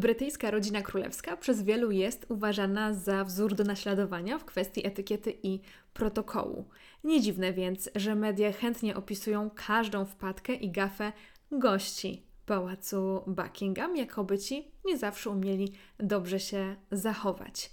[0.00, 5.60] Brytyjska rodzina królewska przez wielu jest uważana za wzór do naśladowania w kwestii etykiety i
[5.94, 6.68] protokołu.
[7.04, 11.12] Nie dziwne więc, że media chętnie opisują każdą wpadkę i gafę
[11.52, 17.70] gości pałacu Buckingham, jakoby ci nie zawsze umieli dobrze się zachować.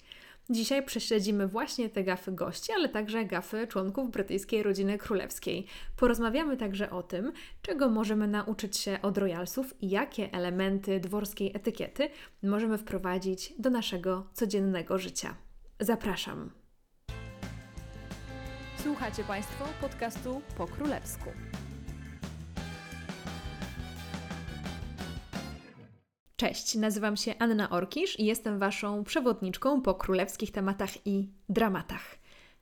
[0.49, 5.67] Dzisiaj prześledzimy właśnie te gafy gości, ale także gafy członków brytyjskiej rodziny królewskiej.
[5.97, 7.31] Porozmawiamy także o tym,
[7.61, 12.09] czego możemy nauczyć się od royalsów i jakie elementy dworskiej etykiety
[12.43, 15.35] możemy wprowadzić do naszego codziennego życia.
[15.79, 16.51] Zapraszam.
[18.83, 21.29] Słuchacie Państwo podcastu po królewsku.
[26.39, 32.17] Cześć, nazywam się Anna Orkisz i jestem Waszą przewodniczką po królewskich tematach i dramatach.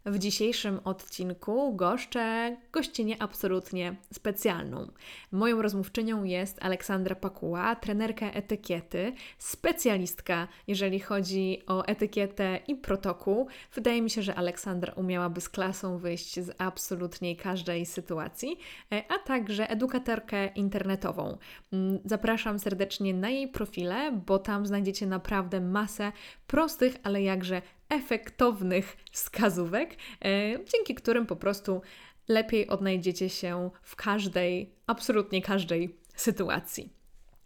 [0.07, 4.91] W dzisiejszym odcinku goszczę gościnie absolutnie specjalną.
[5.31, 13.47] Moją rozmówczynią jest Aleksandra Pakuła, trenerka etykiety, specjalistka, jeżeli chodzi o etykietę i protokół.
[13.73, 18.57] Wydaje mi się, że Aleksandra umiałaby z klasą wyjść z absolutnie każdej sytuacji,
[18.91, 21.37] e, a także edukatorkę internetową.
[21.73, 26.11] Mm, zapraszam serdecznie na jej profile, bo tam znajdziecie naprawdę masę
[26.47, 31.81] prostych, ale jakże efektownych wskazówek, e, dzięki którym po prostu
[32.27, 36.94] lepiej odnajdziecie się w każdej, absolutnie każdej sytuacji.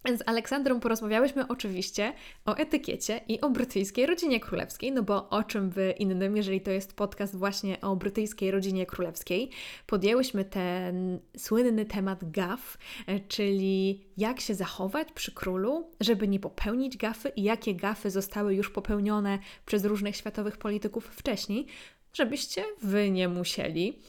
[0.06, 2.14] Z Aleksandrą porozmawiałyśmy oczywiście
[2.46, 6.72] o etykiecie i o brytyjskiej rodzinie królewskiej, no bo o czym by innym, jeżeli to
[6.72, 9.50] jest podcast właśnie o brytyjskiej rodzinie królewskiej.
[9.88, 16.98] Podjęłyśmy ten słynny temat gaf, e, czyli jak się zachować przy królu, żeby nie popełnić
[16.98, 21.68] gafy i jakie gafy zostały już popełnione przez różnych światowych polityków wcześniej,
[22.14, 24.00] żebyście wy nie musieli.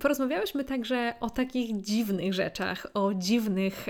[0.00, 3.88] Porozmawiałyśmy także o takich dziwnych rzeczach, o dziwnych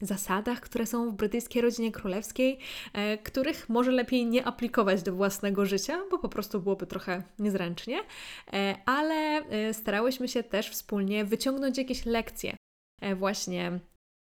[0.00, 2.58] zasadach, które są w brytyjskiej rodzinie królewskiej,
[2.92, 8.00] e, których może lepiej nie aplikować do własnego życia, bo po prostu byłoby trochę niezręcznie,
[8.52, 12.56] e, ale e, starałyśmy się też wspólnie wyciągnąć jakieś lekcje
[13.16, 13.80] właśnie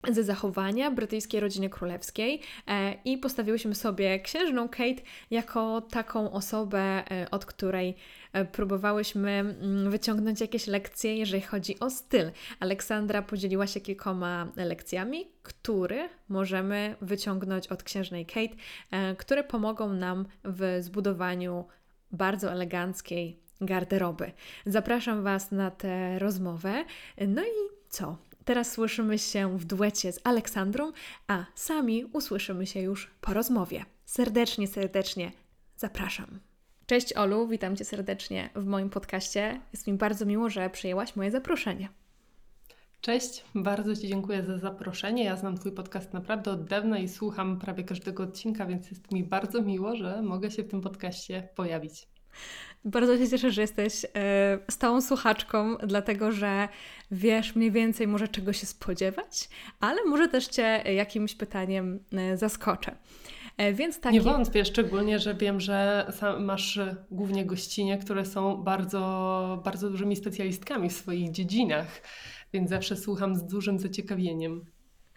[0.08, 7.30] ze zachowania brytyjskiej rodziny królewskiej e, i postawiłyśmy sobie księżną Kate jako taką osobę, e,
[7.30, 7.96] od której
[8.32, 12.30] e, próbowałyśmy mm, wyciągnąć jakieś lekcje, jeżeli chodzi o styl.
[12.60, 18.56] Aleksandra podzieliła się kilkoma lekcjami, które możemy wyciągnąć od księżnej Kate,
[19.18, 21.64] które pomogą nam w zbudowaniu
[22.12, 24.32] bardzo eleganckiej garderoby.
[24.66, 26.84] Zapraszam Was na tę rozmowę.
[27.28, 28.29] No i co?
[28.44, 30.92] Teraz słyszymy się w duecie z Aleksandrą,
[31.26, 33.84] a sami usłyszymy się już po rozmowie.
[34.04, 35.32] Serdecznie, serdecznie
[35.76, 36.40] zapraszam.
[36.86, 39.60] Cześć Olu, witam Cię serdecznie w moim podcaście.
[39.72, 41.88] Jest mi bardzo miło, że przyjęłaś moje zaproszenie.
[43.00, 45.24] Cześć, bardzo Ci dziękuję za zaproszenie.
[45.24, 49.24] Ja znam Twój podcast naprawdę od dawna i słucham prawie każdego odcinka, więc jest mi
[49.24, 52.08] bardzo miło, że mogę się w tym podcaście pojawić.
[52.84, 56.68] Bardzo się cieszę, że jesteś e, stałą słuchaczką, dlatego że
[57.10, 59.48] wiesz mniej więcej może czego się spodziewać,
[59.80, 62.96] ale może też Cię jakimś pytaniem e, zaskoczę.
[63.56, 64.14] E, więc taki...
[64.14, 66.06] Nie wątpię, szczególnie, że wiem, że
[66.40, 66.80] masz
[67.10, 72.02] głównie gościnie, które są bardzo, bardzo dużymi specjalistkami w swoich dziedzinach,
[72.52, 74.64] więc zawsze słucham z dużym zaciekawieniem.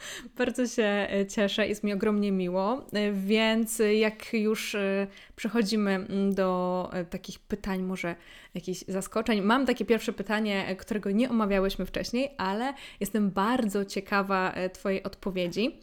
[0.37, 2.85] Bardzo się e, cieszę, jest mi ogromnie miło.
[2.93, 8.15] E, więc jak już e, przechodzimy mm, do takich pytań, może
[8.53, 15.03] jakichś zaskoczeń, mam takie pierwsze pytanie, którego nie omawiałyśmy wcześniej, ale jestem bardzo ciekawa Twojej
[15.03, 15.79] odpowiedzi,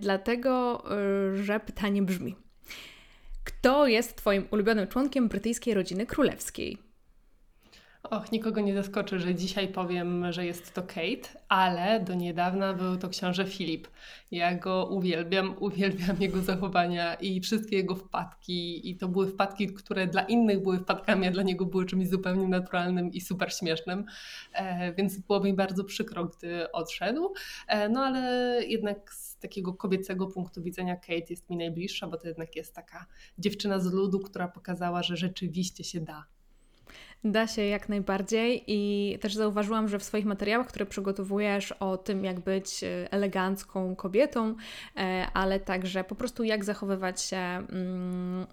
[0.00, 0.84] dlatego
[1.34, 2.36] że pytanie brzmi:
[3.44, 6.89] Kto jest Twoim ulubionym członkiem brytyjskiej rodziny królewskiej?
[8.02, 12.96] Och, nikogo nie zaskoczy, że dzisiaj powiem, że jest to Kate, ale do niedawna był
[12.96, 13.88] to książę Filip.
[14.30, 18.90] Ja go uwielbiam, uwielbiam jego zachowania i wszystkie jego wpadki.
[18.90, 22.48] I to były wpadki, które dla innych były wpadkami, a dla niego były czymś zupełnie
[22.48, 24.04] naturalnym i super śmiesznym.
[24.52, 27.32] E, więc było mi bardzo przykro, gdy odszedł.
[27.68, 28.20] E, no ale
[28.64, 33.06] jednak z takiego kobiecego punktu widzenia Kate jest mi najbliższa, bo to jednak jest taka
[33.38, 36.39] dziewczyna z ludu, która pokazała, że rzeczywiście się da.
[37.24, 42.24] Da się jak najbardziej i też zauważyłam, że w swoich materiałach, które przygotowujesz o tym,
[42.24, 44.54] jak być e, elegancką kobietą,
[44.96, 48.46] e, ale także po prostu jak zachowywać się mm,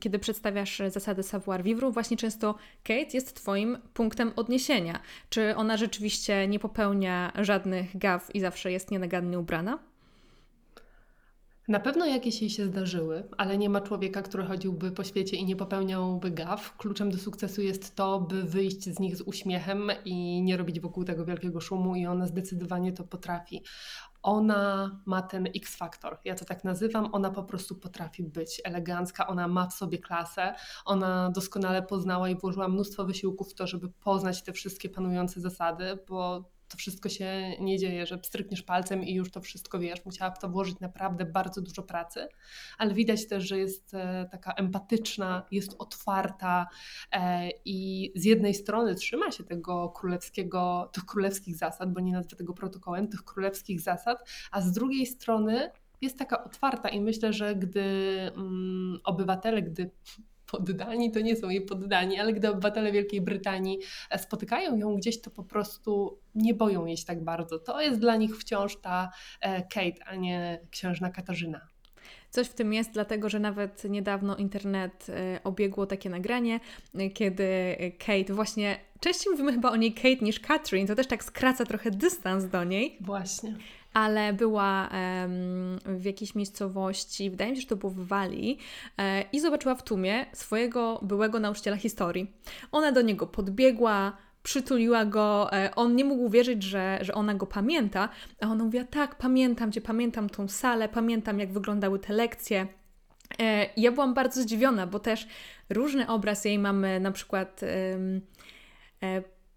[0.00, 5.00] kiedy przedstawiasz zasady savoir vivre, właśnie często Kate jest Twoim punktem odniesienia.
[5.28, 9.89] Czy ona rzeczywiście nie popełnia żadnych gaw i zawsze jest nienagannie ubrana?
[11.70, 15.44] Na pewno jakieś jej się zdarzyły, ale nie ma człowieka, który chodziłby po świecie i
[15.44, 16.76] nie popełniałby gaw.
[16.76, 21.04] Kluczem do sukcesu jest to, by wyjść z nich z uśmiechem i nie robić wokół
[21.04, 23.62] tego wielkiego szumu, i ona zdecydowanie to potrafi.
[24.22, 26.18] ona ma ten X-faktor.
[26.24, 27.08] Ja to tak nazywam.
[27.14, 32.36] Ona po prostu potrafi być elegancka, ona ma w sobie klasę, ona doskonale poznała i
[32.36, 37.56] włożyła mnóstwo wysiłków w to, żeby poznać te wszystkie panujące zasady, bo to wszystko się
[37.60, 40.04] nie dzieje, że pstrykniesz palcem i już to wszystko wiesz.
[40.04, 42.28] Musiała w to włożyć naprawdę bardzo dużo pracy,
[42.78, 46.66] ale widać też, że jest e, taka empatyczna, jest otwarta
[47.12, 52.36] e, i z jednej strony trzyma się tego królewskiego, tych królewskich zasad, bo nie nazwę
[52.36, 55.70] tego protokołem, tych królewskich zasad, a z drugiej strony
[56.00, 57.80] jest taka otwarta i myślę, że gdy
[58.36, 59.90] mm, obywatele, gdy
[60.50, 63.78] poddani to nie są jej poddani, ale gdy obywatele Wielkiej Brytanii
[64.10, 67.58] e, spotykają ją gdzieś, to po prostu nie boją jej tak bardzo.
[67.58, 69.10] To jest dla nich wciąż ta
[69.40, 71.60] e, Kate, a nie księżna Katarzyna.
[72.30, 76.60] Coś w tym jest, dlatego że nawet niedawno internet e, obiegło takie nagranie,
[77.14, 81.64] kiedy Kate właśnie, częściej mówimy chyba o niej Kate niż Catherine, to też tak skraca
[81.64, 82.96] trochę dystans do niej.
[83.00, 83.54] Właśnie
[83.92, 84.88] ale była
[85.84, 88.58] w jakiejś miejscowości, wydaje mi się, że to było w Walii,
[88.98, 92.32] e, i zobaczyła w tłumie swojego byłego nauczyciela historii.
[92.72, 97.46] Ona do niego podbiegła, przytuliła go, e, on nie mógł wierzyć, że, że ona go
[97.46, 98.08] pamięta,
[98.40, 102.66] a ona mówiła, tak, pamiętam cię, pamiętam tą salę, pamiętam jak wyglądały te lekcje.
[103.40, 105.28] E, ja byłam bardzo zdziwiona, bo też
[105.70, 107.60] różny obraz jej mamy na przykład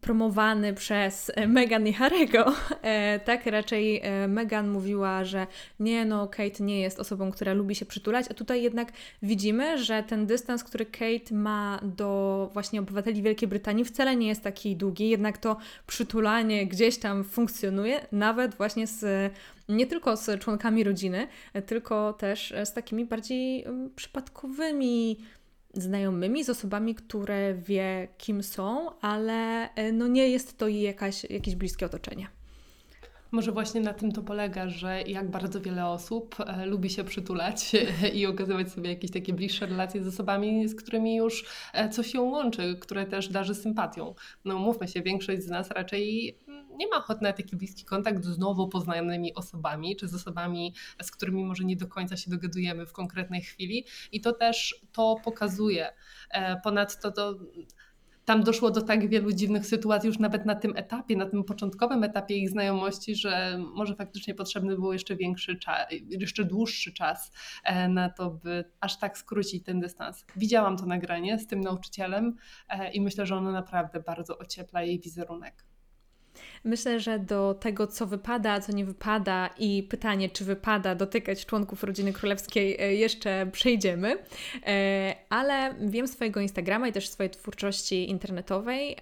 [0.04, 2.46] promowany przez Meghan i Harego.
[2.82, 5.48] E, tak, raczej e, Meghan mówiła, że
[5.80, 8.92] nie, no, Kate nie jest osobą, która lubi się przytulać, a tutaj jednak
[9.22, 14.42] widzimy, że ten dystans, który Kate ma do właśnie obywateli Wielkiej Brytanii wcale nie jest
[14.44, 15.58] taki długi, jednak to
[15.88, 19.34] przytulanie gdzieś tam funkcjonuje, nawet właśnie z
[19.70, 21.28] nie tylko z członkami rodziny,
[21.66, 25.18] tylko też z takimi bardziej mm, przypadkowymi
[25.74, 31.56] znajomymi, z osobami, które wie, kim są, ale e, no nie jest to jakaś, jakieś
[31.56, 32.28] bliskie otoczenie.
[33.34, 37.72] Może właśnie na tym to polega, że jak bardzo wiele osób e, lubi się przytulać
[38.14, 42.24] i okazywać sobie jakieś takie bliższe relacje z osobami, z którymi już e, coś ją
[42.24, 44.16] łączy, które też darzy sympatią.
[44.46, 46.38] No mówmy się, większość z nas raczej
[46.78, 51.12] nie ma ochoty na taki bliski kontakt z nowo poznanymi osobami, czy z osobami, z
[51.12, 53.86] którymi może nie do końca się dogadujemy w konkretnej chwili.
[54.12, 55.90] I to też to pokazuje.
[56.30, 57.36] E, ponadto to
[58.26, 62.04] tam doszło do tak wielu dziwnych sytuacji już nawet na tym etapie, na tym początkowym
[62.04, 67.32] etapie ich znajomości, że może faktycznie potrzebny był jeszcze większy czas, jeszcze dłuższy czas
[67.64, 70.26] e, na to, by aż tak skrócić ten dystans.
[70.36, 72.36] Widziałam to nagranie z tym nauczycielem
[72.70, 75.73] e, i myślę, że ono naprawdę bardzo ociepla jej wizerunek.
[76.64, 81.84] Myślę, że do tego, co wypada, co nie wypada i pytanie, czy wypada dotykać członków
[81.84, 84.18] rodziny królewskiej, e, jeszcze przejdziemy.
[84.66, 88.98] E, ale wiem z Twojego Instagrama i też swojej twórczości internetowej,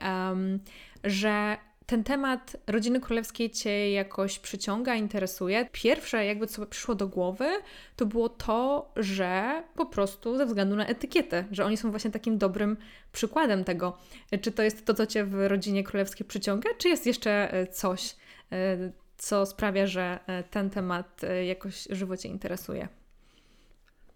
[1.04, 1.58] że
[1.92, 5.68] ten temat rodziny królewskiej Cię jakoś przyciąga, interesuje.
[5.72, 7.50] Pierwsze, jakby co przyszło do głowy,
[7.96, 12.38] to było to, że po prostu ze względu na etykietę, że oni są właśnie takim
[12.38, 12.78] dobrym
[13.12, 13.98] przykładem tego.
[14.42, 18.16] Czy to jest to, co Cię w rodzinie królewskiej przyciąga, czy jest jeszcze e, coś,
[18.52, 18.78] e,
[19.18, 22.88] co sprawia, że e, ten temat jakoś żywo Cię interesuje?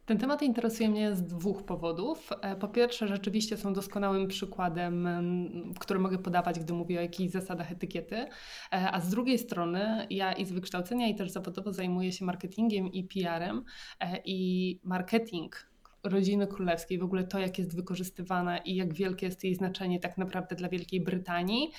[0.06, 2.30] Ten temat interesuje mnie z dwóch powodów.
[2.42, 5.08] E, po pierwsze, rzeczywiście są doskonałym przykładem,
[5.80, 8.28] który mogę podawać, gdy mówię o jakichś zasadach etykiety, e,
[8.72, 13.04] a z drugiej strony ja i z wykształcenia i też zawodowo zajmuję się marketingiem i
[13.04, 13.64] PR-em
[14.00, 15.75] e, i marketing
[16.06, 20.18] rodziny królewskiej, w ogóle to, jak jest wykorzystywana i jak wielkie jest jej znaczenie tak
[20.18, 21.72] naprawdę dla Wielkiej Brytanii,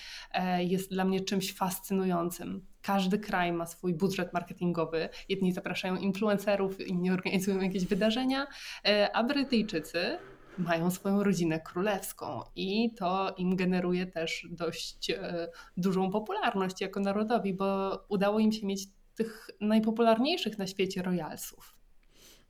[0.58, 2.66] jest dla mnie czymś fascynującym.
[2.82, 5.08] Każdy kraj ma swój budżet marketingowy.
[5.28, 8.46] Jedni zapraszają influencerów, inni organizują jakieś wydarzenia,
[8.84, 10.18] e, a Brytyjczycy
[10.58, 17.54] mają swoją rodzinę królewską i to im generuje też dość e, dużą popularność jako narodowi,
[17.54, 21.75] bo udało im się mieć tych najpopularniejszych na świecie royalsów.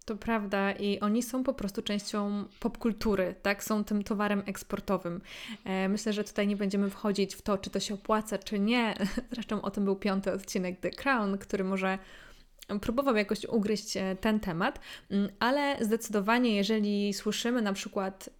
[0.06, 3.64] To prawda i oni są po prostu częścią popkultury, tak?
[3.64, 5.20] Są tym towarem eksportowym.
[5.64, 8.94] E, myślę, że tutaj nie będziemy wchodzić w to, czy to się opłaca, czy nie.
[9.32, 11.98] Zresztą o tym był piąty odcinek The Crown, który może
[12.80, 18.30] próbował jakoś ugryźć e, ten temat, mm, ale zdecydowanie, jeżeli słyszymy na przykład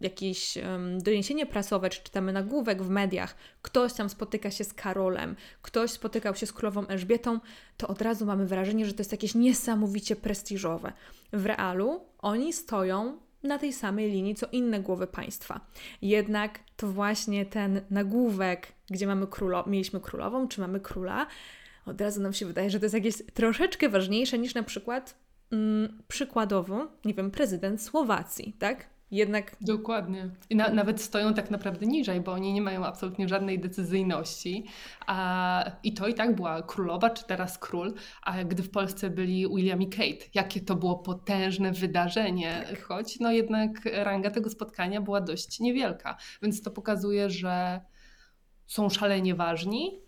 [0.00, 5.36] jakieś um, doniesienie prasowe, czy czytamy nagłówek w mediach, ktoś tam spotyka się z Karolem,
[5.62, 7.40] ktoś spotykał się z królową Elżbietą,
[7.76, 10.92] to od razu mamy wrażenie, że to jest jakieś niesamowicie prestiżowe.
[11.32, 15.60] W realu oni stoją na tej samej linii co inne głowy państwa.
[16.02, 21.26] Jednak to właśnie ten nagłówek, gdzie mamy królo- mieliśmy królową, czy mamy króla,
[21.86, 25.14] od razu nam się wydaje, że to jest jakieś troszeczkę ważniejsze niż na przykład
[25.52, 28.95] mm, przykładowo, nie wiem, prezydent Słowacji, tak?
[29.10, 29.56] Jednak.
[29.60, 30.30] Dokładnie.
[30.50, 34.64] I na, nawet stoją tak naprawdę niżej, bo oni nie mają absolutnie żadnej decyzyjności.
[35.06, 39.48] A, I to i tak była królowa, czy teraz król, a gdy w Polsce byli
[39.48, 42.82] William i Kate, jakie to było potężne wydarzenie, tak.
[42.82, 46.16] choć no jednak ranga tego spotkania była dość niewielka.
[46.42, 47.80] Więc to pokazuje, że
[48.66, 50.05] są szalenie ważni,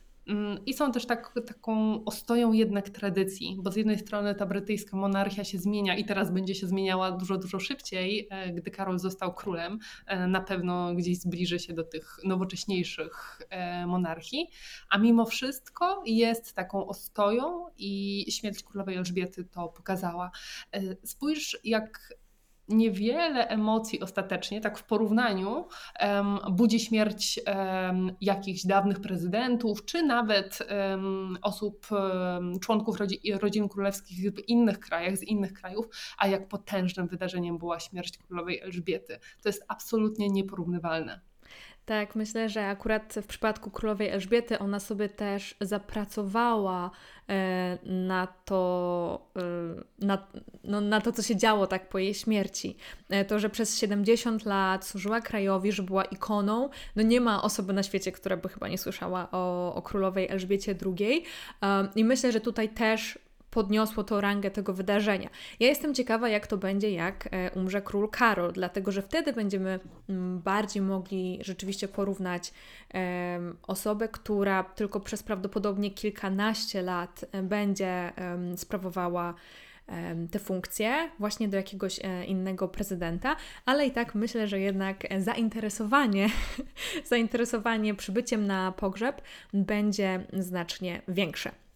[0.67, 5.45] I są też tak, taką ostoją jednak tradycji, bo z jednej strony ta brytyjska monarchia
[5.45, 9.79] się zmienia i teraz będzie się zmieniała dużo, dużo szybciej, e, gdy Karol został królem.
[10.07, 14.47] E, na pewno gdzieś zbliży się do tych nowocześniejszych e, monarchii,
[14.91, 20.31] a mimo wszystko jest taką ostoją i śmierć królowej Elżbiety to pokazała.
[21.05, 22.15] Spójrz, jak
[22.69, 25.67] niewiele emocji ostatecznie, tak w porównaniu,
[26.01, 31.87] um, budzi śmierć um, jakichś dawnych prezydentów, czy nawet um, osób,
[32.61, 37.81] członków rodzi rodzin królewskich w innych krajach, z innych krajów, a jak potężnym wydarzeniem była
[37.81, 39.19] śmierć królowej Elżbiety.
[39.43, 41.28] To jest absolutnie nieporównywalne.
[41.89, 46.91] Tak, myślę, że akurat w przypadku królowej Elżbiety ona sobie też zapracowała
[47.29, 49.29] e, na to,
[50.01, 50.27] e, na,
[50.65, 52.77] no, na to, co się działo tak po jej śmierci.
[53.09, 56.69] E, to, że przez 70 lat służyła krajowi, że była ikoną.
[56.97, 60.75] No nie ma osoby na świecie, która by chyba nie słyszała o, o królowej Elżbiecie
[60.99, 61.25] II.
[61.97, 63.19] I myślę, że tutaj też
[63.59, 65.31] podniosło to rangę tego wydarzenia.
[65.61, 69.81] Ja jestem ciekawa, jak to będzie, jak e, umrze król Karol, dlatego że wtedy będziemy
[70.09, 72.53] mm, bardziej mogli rzeczywiście porównać
[73.67, 78.13] osobę, która tylko przez prawdopodobnie kilkanaście lat e, będzie
[78.57, 79.35] sprawowała
[80.31, 83.37] te funkcje właśnie do jakiegoś e, innego prezydenta,
[83.67, 86.29] ale i tak myślę, że jednak zainteresowanie,
[87.11, 89.23] zainteresowanie przybyciem na pogrzeb
[89.53, 91.68] będzie znacznie większe.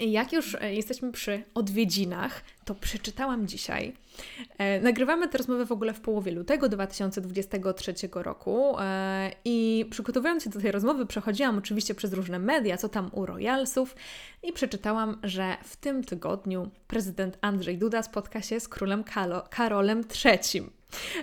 [0.00, 3.92] Jak już e, jesteśmy przy odwiedzinach, to przeczytałam dzisiaj.
[4.58, 10.50] E, nagrywamy tę rozmowę w ogóle w połowie lutego 2023 roku e, i przygotowując się
[10.50, 13.96] do tej rozmowy, przechodziłam oczywiście przez różne media, co tam u Royalsów
[14.42, 19.04] i przeczytałam, że w tym tygodniu prezydent Andrzej Duda spotka się z królem
[19.50, 20.62] Karolem III.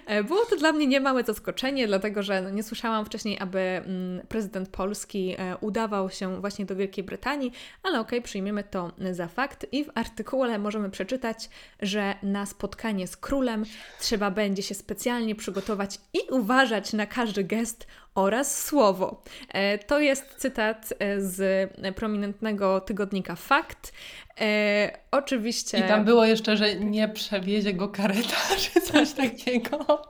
[0.06, 4.28] E, było to dla mnie niemałe zaskoczenie, dlatego że no, nie słyszałam wcześniej, aby mm,
[4.28, 7.51] prezydent Polski e, udawał się właśnie do Wielkiej Brytanii,
[7.84, 11.50] ale okej, okay, przyjmiemy to za fakt i w artykule możemy przeczytać,
[11.82, 13.63] że na spotkanie z królem
[14.00, 19.24] trzeba będzie się specjalnie przygotować i uważać na każdy gest oraz słowo.
[19.50, 23.94] E, to jest cytat z prominentnego tygodnika Fakt.
[24.41, 25.77] E, oczywiście.
[25.77, 30.01] I tam było jeszcze, że nie przewiezie go kareta, czy coś takiego.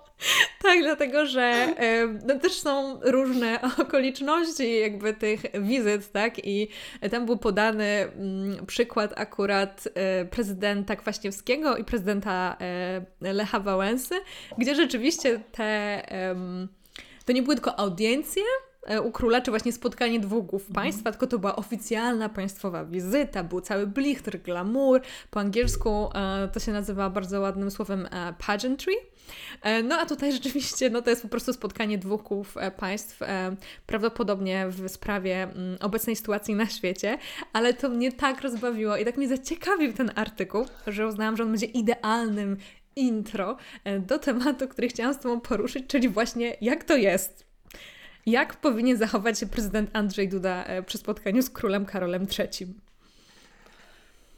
[0.63, 6.45] Tak, dlatego że e, no, też są różne okoliczności jakby tych wizyt, tak?
[6.45, 6.67] I
[7.11, 12.57] tam był podany mm, przykład akurat e, prezydenta Kwaśniewskiego i prezydenta
[13.21, 14.15] e, Lecha Wałęsy,
[14.57, 16.01] gdzie rzeczywiście te...
[17.25, 18.43] to nie były tylko audiencje,
[18.87, 23.43] E, u króla, czy właśnie spotkanie dwóch głów państwa, tylko to była oficjalna państwowa wizyta,
[23.43, 25.01] był cały blichtr, glamour.
[25.31, 28.93] Po angielsku e, to się nazywa bardzo ładnym słowem e, pageantry.
[29.83, 33.19] No a tutaj rzeczywiście no, to jest po prostu spotkanie dwóch głów państw,
[33.85, 37.17] prawdopodobnie w sprawie mm, obecnej sytuacji na świecie,
[37.53, 41.49] ale to mnie tak rozbawiło i tak mnie zaciekawił ten artykuł, że uznałam, że on
[41.49, 42.57] będzie idealnym
[42.95, 43.57] intro
[43.99, 47.51] do tematu, który chciałam z Tobą poruszyć, czyli właśnie jak to jest
[48.25, 52.75] jak powinien zachować się prezydent Andrzej Duda e, przy spotkaniu z królem Karolem III?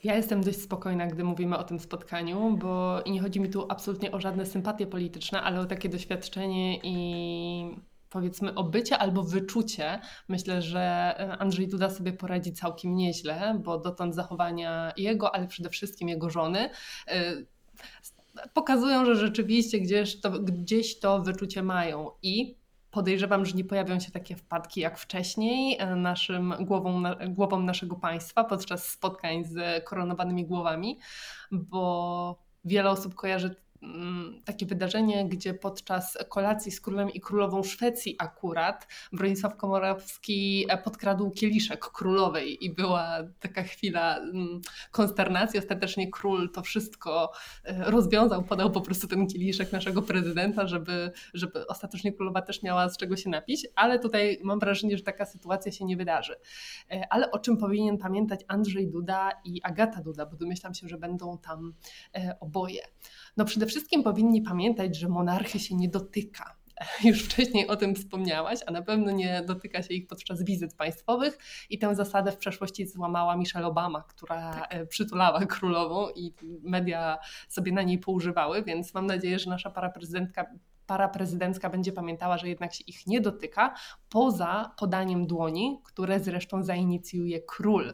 [0.03, 4.11] Ja jestem dość spokojna, gdy mówimy o tym spotkaniu, bo nie chodzi mi tu absolutnie
[4.11, 7.75] o żadne sympatie polityczne, ale o takie doświadczenie i
[8.09, 9.99] powiedzmy obycie albo wyczucie.
[10.27, 10.79] Myślę, że
[11.19, 16.29] e, Andrzej Duda sobie poradzi całkiem nieźle, bo dotąd zachowania jego, ale przede wszystkim jego
[16.29, 16.69] żony
[17.07, 17.33] e,
[18.53, 22.11] pokazują, że rzeczywiście gdzieś to, gdzieś to wyczucie mają.
[22.21, 22.63] I
[22.93, 28.43] Podejrzewam, że nie pojawią się takie wpadki jak wcześniej e, naszym głową, głową naszego państwa
[28.43, 30.99] podczas spotkań z koronowanymi głowami,
[31.51, 33.55] bo wiele osób kojarzy
[34.45, 41.31] takie wydarzenie, gdzie podczas kolacji z królem i królową Szwecji akurat Bronisław Komorowski e, podkradł
[41.31, 44.61] kieliszek królowej i była taka chwila mm,
[44.91, 45.59] konsternacji.
[45.59, 47.31] Ostatecznie król to wszystko
[47.63, 52.89] e, rozwiązał, podał po prostu ten kieliszek naszego prezydenta, żeby, żeby ostatecznie królowa też miała
[52.89, 56.35] z czego się napić, ale tutaj mam wrażenie, że taka sytuacja się nie wydarzy.
[56.91, 60.97] E, ale o czym powinien pamiętać Andrzej Duda i Agata Duda, bo domyślam się, że
[60.97, 61.73] będą tam
[62.39, 62.81] oboje.
[63.37, 66.55] No przede wszystkim powinni pamiętać, że monarchy się nie dotyka.
[67.09, 71.37] Już wcześniej o tym wspomniałaś, a na pewno nie dotyka się ich podczas wizyt państwowych
[71.69, 74.73] i tę zasadę w przeszłości złamała Michelle Obama, która tak.
[74.73, 77.17] E, przytulała królową i media
[77.49, 80.45] sobie na niej poużywały, więc mam nadzieję, że nasza para prezydentka
[80.85, 83.75] para prezydencka będzie pamiętała, że jednak się ich nie dotyka,
[84.09, 87.93] poza podaniem dłoni, które zresztą zainicjuje król.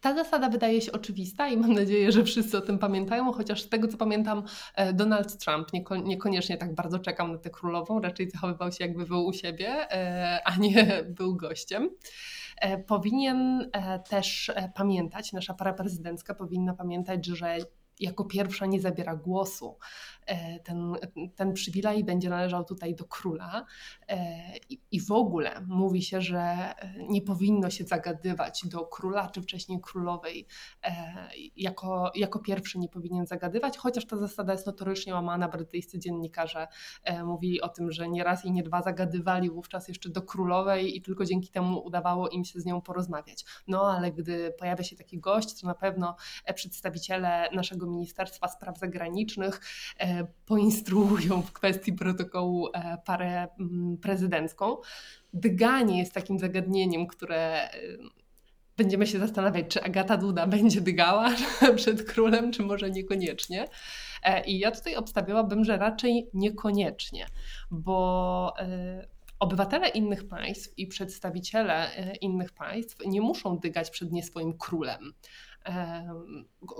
[0.00, 3.68] Ta zasada wydaje się oczywista i mam nadzieję, że wszyscy o tym pamiętają, chociaż z
[3.68, 4.42] tego co pamiętam,
[4.74, 5.68] e, Donald Trump
[6.04, 10.40] niekoniecznie tak bardzo czekał na tę królową, raczej zachowywał się jakby był u siebie, e,
[10.44, 10.86] a nie
[11.18, 11.90] był gościem.
[12.60, 13.70] E, powinien
[14.08, 17.58] też pamiętać, nasza para prezydencka powinna pamiętać, że
[18.00, 19.76] jako pierwsza nie zabiera głosu.
[20.28, 20.94] E, ten,
[21.36, 23.66] ten przywilej będzie należał tutaj do króla
[24.08, 24.38] e,
[24.90, 26.74] i w ogóle mówi się, że
[27.08, 30.46] nie powinno się zagadywać do króla czy wcześniej królowej.
[30.84, 35.48] E, jako, jako pierwszy nie powinien zagadywać, chociaż ta zasada jest notorycznie łamana.
[35.48, 36.68] Brytyjscy dziennikarze
[37.24, 41.02] mówili o tym, że nie raz i nie dwa zagadywali wówczas jeszcze do królowej i
[41.02, 43.44] tylko dzięki temu udawało im się z nią porozmawiać.
[43.66, 46.16] No ale gdy pojawia się taki gość, to na pewno
[46.54, 49.60] przedstawiciele naszego Ministerstwa Spraw Zagranicznych
[50.46, 54.76] poinstruują w kwestii protokołu e, parę mm, prezydencką.
[55.32, 57.78] Dyganie jest takim zagadnieniem, które e,
[58.76, 61.30] będziemy się zastanawiać, czy Agata Duda będzie dygała
[61.76, 63.64] przed królem, czy może niekoniecznie.
[64.22, 67.26] E, I ja tutaj obstawiałabym, że raczej niekoniecznie,
[67.70, 68.54] bo
[69.38, 75.12] obywatele innych państw i przedstawiciele innych państw nie muszą dygać przed nie swoim królem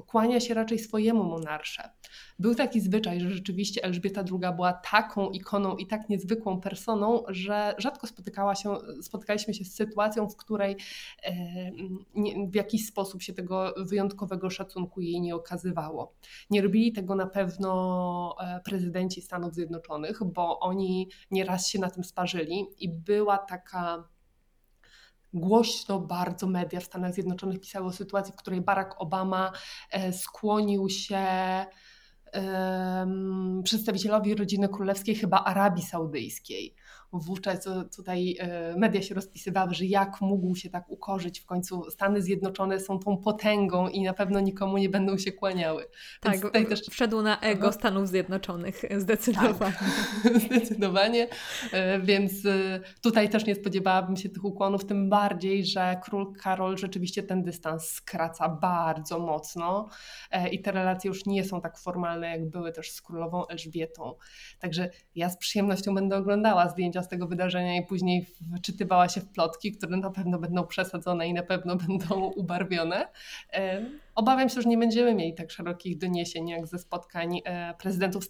[0.07, 1.91] kłania się raczej swojemu monarsze.
[2.39, 7.75] Był taki zwyczaj, że rzeczywiście Elżbieta II była taką ikoną i tak niezwykłą personą, że
[7.79, 10.77] rzadko spotykała się, spotykaliśmy się z sytuacją, w której
[12.51, 16.15] w jakiś sposób się tego wyjątkowego szacunku jej nie okazywało.
[16.51, 22.05] Nie robili tego na pewno e, prezydenci Stanów Zjednoczonych, bo oni nieraz się na tym
[22.05, 24.09] sparzyli i była taka
[25.33, 29.53] głośno bardzo media w Stanach Zjednoczonych pisały o sytuacji, w której Barack Obama
[29.91, 31.27] e, skłonił się
[33.65, 36.75] przedstawicielowi rodziny królewskiej, chyba Arabii Saudyjskiej.
[37.13, 41.41] Wówczas tutaj e, media się rozpisywały, że jak mógł się tak ukorzyć.
[41.41, 45.87] W końcu Stany Zjednoczone są tą potęgą i na pewno nikomu nie będą się kłaniały.
[46.25, 46.81] Więc tak, też...
[46.91, 47.73] wszedł na ego.
[47.73, 49.55] Stanów Zjednoczonych, zdecydowanie.
[49.59, 49.85] Tak,
[50.47, 51.29] zdecydowanie,
[51.73, 56.79] e, więc e, tutaj też nie spodziewałabym się tych ukłonów, tym bardziej, że król Karol
[56.79, 59.89] rzeczywiście ten dystans skraca bardzo mocno
[60.53, 64.15] i te relacje już nie są tak formalne, jak były też z królową Elżbietą.
[64.59, 68.27] Także ja z przyjemnością będę oglądała zdjęcia z tego wydarzenia i później
[68.59, 73.09] wczytywała się w plotki, które na pewno będą przesadzone i na pewno będą ubarwione.
[74.15, 78.25] Obawiam się, że nie będziemy mieli tak szerokich doniesień jak ze spotkań e, prezydentów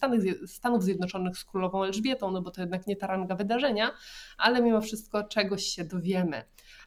[0.46, 3.90] Stanów Zjednoczonych z królową Elżbietą, no bo to jednak nie ta ranga wydarzenia,
[4.38, 6.44] ale mimo wszystko czegoś się dowiemy.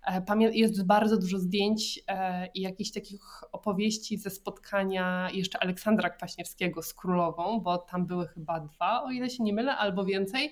[0.08, 6.82] E, jest bardzo dużo zdjęć e, i jakichś takich opowieści ze spotkania jeszcze Aleksandra Kwaśniewskiego
[6.82, 10.52] z królową, bo tam były chyba dwa, o ile się nie mylę, albo więcej.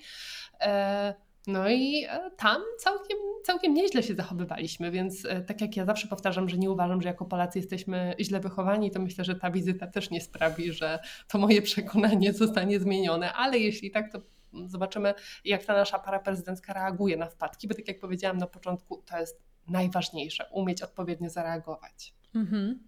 [0.60, 1.14] E,
[1.46, 6.58] no i tam całkiem, całkiem nieźle się zachowywaliśmy, więc tak jak ja zawsze powtarzam, że
[6.58, 10.20] nie uważam, że jako Polacy jesteśmy źle wychowani, to myślę, że ta wizyta też nie
[10.20, 14.20] sprawi, że to moje przekonanie zostanie zmienione, ale jeśli tak, to
[14.66, 19.02] zobaczymy, jak ta nasza para prezydencka reaguje na wpadki, bo tak jak powiedziałam na początku,
[19.06, 22.14] to jest najważniejsze, umieć odpowiednio zareagować.
[22.34, 22.78] Mhm.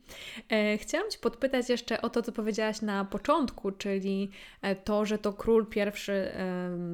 [0.50, 4.30] E, chciałam Cię podpytać jeszcze o to, co powiedziałaś na początku, czyli
[4.62, 6.32] e, to, że to król pierwszy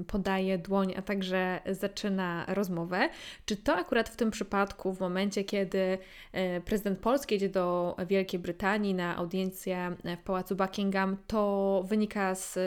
[0.06, 3.08] podaje dłoń, a także zaczyna rozmowę.
[3.44, 5.98] Czy to akurat w tym przypadku, w momencie, kiedy
[6.32, 12.58] e, prezydent Polski jedzie do Wielkiej Brytanii na audiencję w Pałacu Buckingham, to wynika z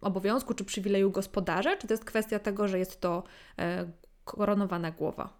[0.00, 3.22] obowiązku czy przywileju gospodarza, czy to jest kwestia tego, że jest to
[3.58, 3.86] e,
[4.24, 5.38] koronowana głowa?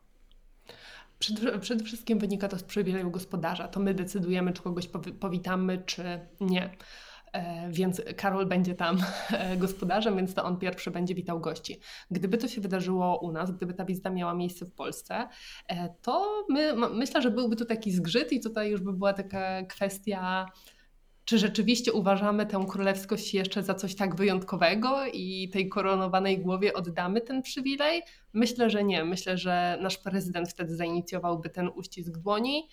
[1.18, 3.68] Przede, przede wszystkim wynika to z przywileju gospodarza.
[3.68, 4.88] To my decydujemy, czy kogoś
[5.20, 6.70] powitamy, czy nie.
[7.32, 8.98] E, więc Karol będzie tam
[9.30, 11.80] e, gospodarzem, więc to on pierwszy będzie witał gości.
[12.10, 15.28] Gdyby to się wydarzyło u nas, gdyby ta wizyta miała miejsce w Polsce,
[16.02, 20.46] to my, myślę, że byłby tu taki zgrzyt i tutaj już by była taka kwestia
[21.28, 27.20] czy rzeczywiście uważamy tę królewskość jeszcze za coś tak wyjątkowego i tej koronowanej głowie oddamy
[27.20, 28.02] ten przywilej?
[28.32, 29.04] Myślę, że nie.
[29.04, 32.68] Myślę, że nasz prezydent wtedy zainicjowałby ten uścisk dłoni.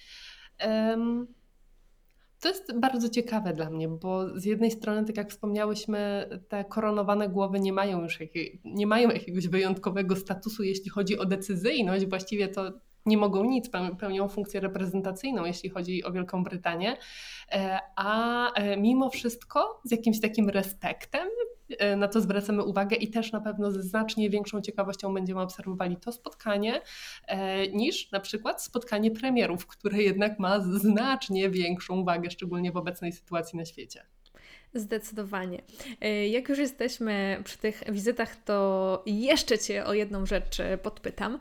[2.39, 7.30] To jest bardzo ciekawe dla mnie, bo z jednej strony, tak jak wspomniałyśmy, te koronowane
[7.30, 8.20] głowy nie mają już
[8.65, 12.06] nie mają jakiegoś wyjątkowego statusu, jeśli chodzi o decyzyjność.
[12.06, 12.74] Właściwie to
[13.06, 16.98] nie mogą nic, pełnią funkcję reprezentacyjną, jeśli chodzi o Wielką Brytanię,
[17.52, 21.28] e, a e, mimo wszystko z jakimś takim respektem
[21.80, 25.98] e, na to zwracamy uwagę i też na pewno ze znacznie większą ciekawością będziemy obserwowali
[25.98, 26.82] to spotkanie
[27.74, 33.58] niż na przykład spotkanie premierów, które jednak ma znacznie większą wagę, szczególnie w obecnej sytuacji
[33.58, 34.06] na świecie.
[34.76, 35.62] Zdecydowanie.
[36.02, 41.40] E, jak już jesteśmy przy tych wizytach, to jeszcze Cię o jedną rzecz e, podpytam.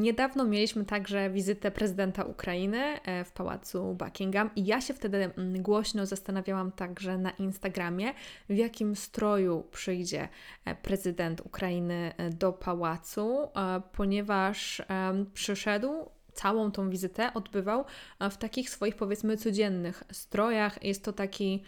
[0.00, 5.62] Niedawno mieliśmy także wizytę prezydenta Ukrainy e, w pałacu Buckingham i ja się wtedy mm,
[5.62, 8.14] głośno zastanawiałam także na Instagramie,
[8.48, 10.28] w jakim stroju przyjdzie
[10.82, 13.48] prezydent Ukrainy do pałacu,
[13.92, 14.82] ponieważ
[15.34, 17.84] przyszedł całą tą wizytę odbywał
[18.30, 20.84] w takich swoich powiedzmy codziennych strojach.
[20.84, 21.62] Jest to taki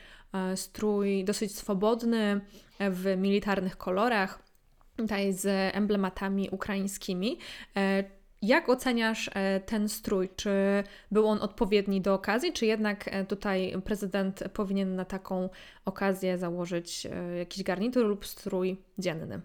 [0.54, 2.40] strój dosyć swobodny,
[2.78, 4.42] e, w militarnych kolorach,
[4.96, 7.38] tutaj z emblematami ukraińskimi.
[7.76, 8.04] E,
[8.42, 9.30] jak oceniasz
[9.66, 10.28] ten strój?
[10.36, 10.50] Czy
[11.10, 15.48] był on odpowiedni do okazji, czy jednak tutaj prezydent powinien na taką
[15.84, 17.06] okazję założyć
[17.38, 19.40] jakiś garnitur lub strój dzienny?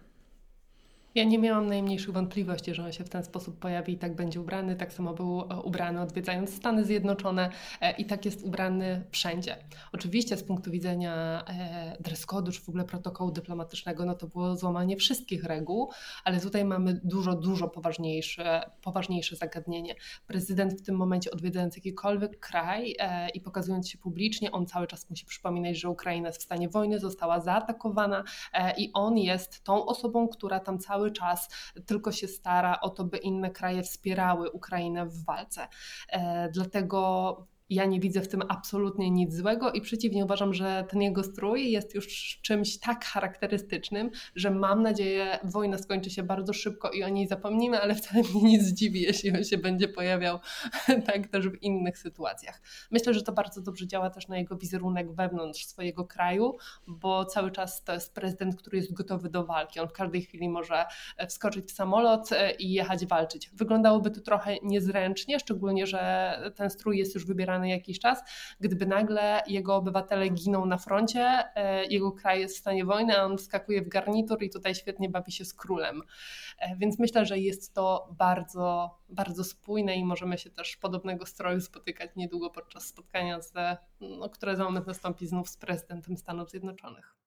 [1.14, 4.40] Ja nie miałam najmniejszych wątpliwości, że on się w ten sposób pojawi i tak będzie
[4.40, 4.76] ubrany.
[4.76, 9.56] Tak samo był e, ubrany odwiedzając Stany Zjednoczone e, i tak jest ubrany wszędzie.
[9.92, 14.96] Oczywiście z punktu widzenia e, dress czy w ogóle protokołu dyplomatycznego, no to było złamanie
[14.96, 15.90] wszystkich reguł,
[16.24, 19.94] ale tutaj mamy dużo, dużo poważniejsze, poważniejsze zagadnienie.
[20.26, 22.96] Prezydent w tym momencie odwiedzając jakikolwiek kraj
[23.34, 26.98] i pokazując się publicznie, on cały czas musi przypominać, że Ukraina jest w stanie wojny,
[26.98, 28.24] została zaatakowana
[28.76, 31.48] i on jest tą osobą, która tam cały cały czas
[31.86, 35.68] tylko się stara o to, by inne kraje wspierały Ukrainę w walce.
[36.08, 41.02] E, dlatego ja nie widzę w tym absolutnie nic złego i przeciwnie uważam, że ten
[41.02, 46.90] jego strój jest już czymś tak charakterystycznym, że mam nadzieję, wojna skończy się bardzo szybko
[46.90, 50.38] i o niej zapomnimy, ale wcale mnie nie zdziwi, jeśli on się będzie pojawiał
[51.06, 52.62] tak też w innych sytuacjach.
[52.90, 56.56] Myślę, że to bardzo dobrze działa też na jego wizerunek wewnątrz swojego kraju,
[56.86, 59.80] bo cały czas to jest prezydent, który jest gotowy do walki.
[59.80, 60.84] On w każdej chwili może
[61.28, 63.50] wskoczyć w samolot e, i jechać walczyć.
[63.50, 68.22] Wyglądałoby to trochę niezręcznie, szczególnie, że ten strój jest już wybierany jakiś czas,
[68.60, 73.24] gdyby nagle jego obywatele giną na froncie, e, jego kraj jest w stanie wojny, a
[73.24, 76.02] on wskakuje w garnitur i tutaj świetnie bawi się z królem.
[76.58, 81.60] E, więc myślę, że jest to bardzo, bardzo spójne i możemy się też podobnego stroju
[81.60, 83.52] spotykać niedługo podczas spotkania, z,
[84.00, 87.19] no, które za moment nastąpi znów z prezydentem Stanów Zjednoczonych.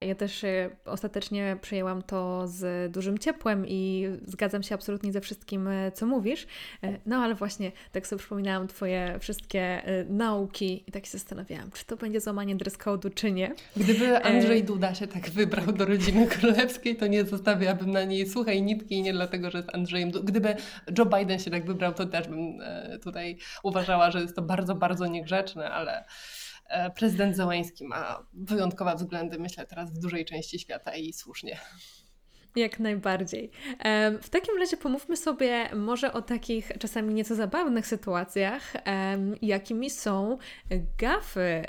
[0.00, 5.68] Ja też e, ostatecznie przyjęłam to z dużym ciepłem i zgadzam się absolutnie ze wszystkim,
[5.68, 6.46] e, co mówisz.
[6.82, 11.84] E, no ale właśnie tak sobie przypominałam Twoje wszystkie nauki i tak się zastanawiałam, czy
[11.84, 13.54] to będzie złamanie dress code'u, czy nie.
[13.76, 18.62] Gdyby Andrzej Duda się tak wybrał do rodziny królewskiej, to nie zostawiałabym na niej suchej
[18.62, 20.24] nitki i nie dlatego, że jest Andrzejem Duda.
[20.24, 20.56] Gdyby
[20.98, 22.58] Joe Biden się tak wybrał, to też bym
[23.02, 26.04] tutaj uważała, że jest to bardzo, bardzo niegrzeczne, ale E,
[26.96, 31.58] prezydent Zełański ma wyjątkowe względy, myślę, teraz w dużej części świata i słusznie.
[32.58, 33.50] Jak najbardziej.
[34.22, 38.72] W takim razie pomówmy sobie może o takich czasami nieco zabawnych sytuacjach,
[39.42, 40.38] jakimi są
[40.98, 41.62] gafy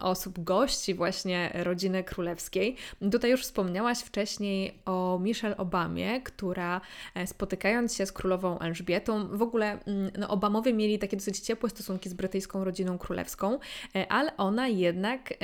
[0.00, 2.76] osób, gości właśnie rodziny królewskiej.
[3.12, 6.80] Tutaj już wspomniałaś wcześniej o Michelle Obamie, która
[7.14, 11.70] e, spotykając się z królową Elżbietą, w ogóle mm, no, Obamowie mieli takie dosyć ciepłe
[11.70, 13.58] stosunki z brytyjską rodziną królewską,
[13.94, 15.34] e, ale ona jednak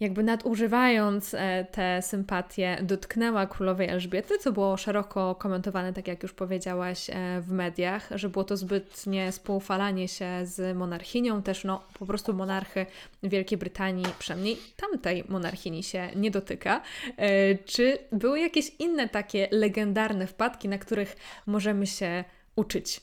[0.00, 6.32] jakby nadużywając e, te sympatie, dotknęła królowej Elżbiety, co było szeroko komentowane, tak jak już
[6.32, 12.06] powiedziałaś, e, w mediach, że było to zbytnie spoufalanie się z monarchinią, też no po
[12.06, 12.86] prostu monarchy
[13.22, 16.82] Wielkiej Brytanii, przynajmniej tamtej monarchini się nie dotyka.
[17.16, 22.24] E, czy były jakieś inne takie legendarne wpadki, na których możemy się
[22.56, 23.00] uczyć?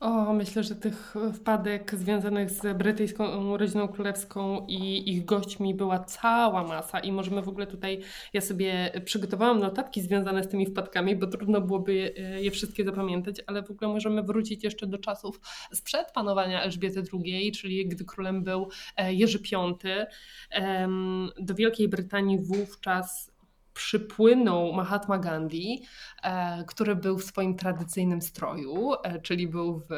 [0.00, 6.64] O, myślę, że tych wpadek związanych z brytyjską rodziną królewską i ich gośćmi była cała
[6.64, 8.00] masa i możemy w ogóle tutaj,
[8.32, 13.36] ja sobie przygotowałam notatki związane z tymi wpadkami, bo trudno byłoby e, je wszystkie zapamiętać,
[13.46, 15.40] ale w ogóle możemy wrócić jeszcze do czasów
[15.72, 19.74] sprzed panowania Elżbiety II, czyli gdy królem był e, Jerzy V.
[21.40, 23.37] Do Wielkiej Brytanii wówczas
[23.78, 25.82] przypłynął Mahatma Gandhi,
[26.22, 29.90] e, który był w swoim tradycyjnym stroju, e, czyli był w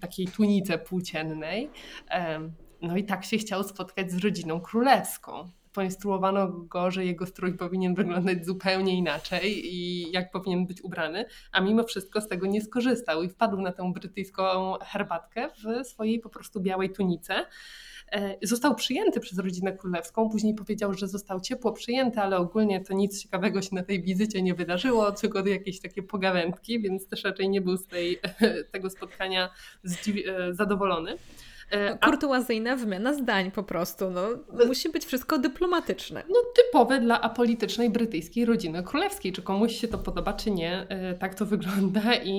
[0.00, 1.70] takiej tunice płóciennej.
[2.10, 2.40] E,
[2.82, 5.48] no i tak się chciał spotkać z rodziną królewską.
[5.72, 11.60] Poinstruowano go, że jego strój powinien wyglądać zupełnie inaczej i jak powinien być ubrany, a
[11.60, 16.28] mimo wszystko z tego nie skorzystał i wpadł na tę brytyjską herbatkę w swojej po
[16.28, 17.46] prostu białej tunice.
[18.12, 22.94] E, został przyjęty przez rodzinę królewską, później powiedział, że został ciepło przyjęty, ale ogólnie to
[22.94, 27.48] nic ciekawego się na tej wizycie nie wydarzyło, tylko jakieś takie pogawędki, więc też raczej
[27.48, 28.20] nie był z tej,
[28.72, 29.50] tego spotkania
[29.84, 31.16] e, zadowolony.
[31.70, 34.10] E, kurtuazyjna wymiana zdań po prostu.
[34.10, 34.28] No,
[34.66, 36.22] musi być wszystko dyplomatyczne.
[36.28, 39.32] No typowe dla apolitycznej brytyjskiej rodziny królewskiej.
[39.32, 40.86] Czy komuś się to podoba, czy nie.
[41.20, 42.32] Tak to wygląda i,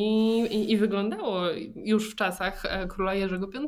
[0.52, 1.42] i, i wyglądało
[1.76, 3.60] już w czasach króla Jerzego V.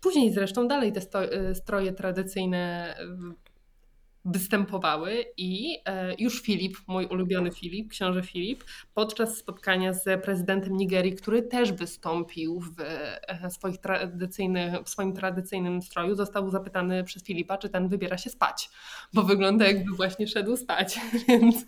[0.00, 1.00] Później zresztą dalej te
[1.54, 2.94] stroje tradycyjne
[4.24, 11.14] występowały i e, już Filip, mój ulubiony Filip, książę Filip, podczas spotkania z prezydentem Nigerii,
[11.14, 17.58] który też wystąpił w, e, swoich tradycyjnych, w swoim tradycyjnym stroju, został zapytany przez Filipa,
[17.58, 18.70] czy ten wybiera się spać,
[19.14, 21.00] bo wygląda jakby właśnie szedł spać.
[21.28, 21.66] Więc,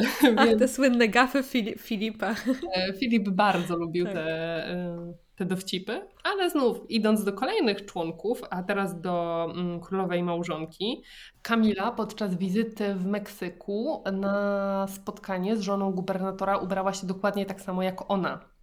[0.00, 0.58] Ach, więc...
[0.58, 1.42] te słynne gafy
[1.78, 2.34] Filipa.
[2.74, 4.14] E, Filip bardzo lubił tak.
[4.14, 11.02] te te dowcipy, ale znów idąc do kolejnych członków, a teraz do mm, królowej małżonki,
[11.42, 17.82] Kamila podczas wizyty w Meksyku na spotkanie z żoną gubernatora ubrała się dokładnie tak samo
[17.82, 18.53] jak ona.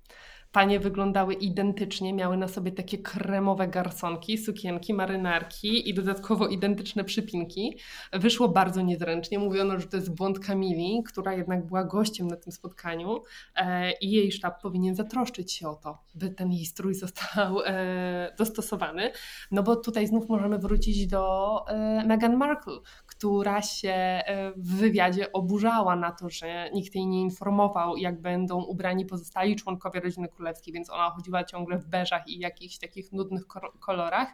[0.51, 7.77] Panie wyglądały identycznie, miały na sobie takie kremowe garsonki, sukienki, marynarki i dodatkowo identyczne przypinki.
[8.13, 9.39] Wyszło bardzo niezręcznie.
[9.39, 13.21] Mówiono, że to jest błąd Kamili, która jednak była gościem na tym spotkaniu
[13.55, 18.35] e, i jej sztab powinien zatroszczyć się o to, by ten jej strój został e,
[18.37, 19.11] dostosowany.
[19.51, 22.73] No bo tutaj znów możemy wrócić do e, Meghan Markle,
[23.21, 24.21] która się
[24.55, 29.99] w wywiadzie oburzała na to, że nikt jej nie informował, jak będą ubrani pozostali członkowie
[29.99, 33.47] rodziny królewskiej, więc ona chodziła ciągle w beżach i jakichś takich nudnych
[33.79, 34.27] kolorach.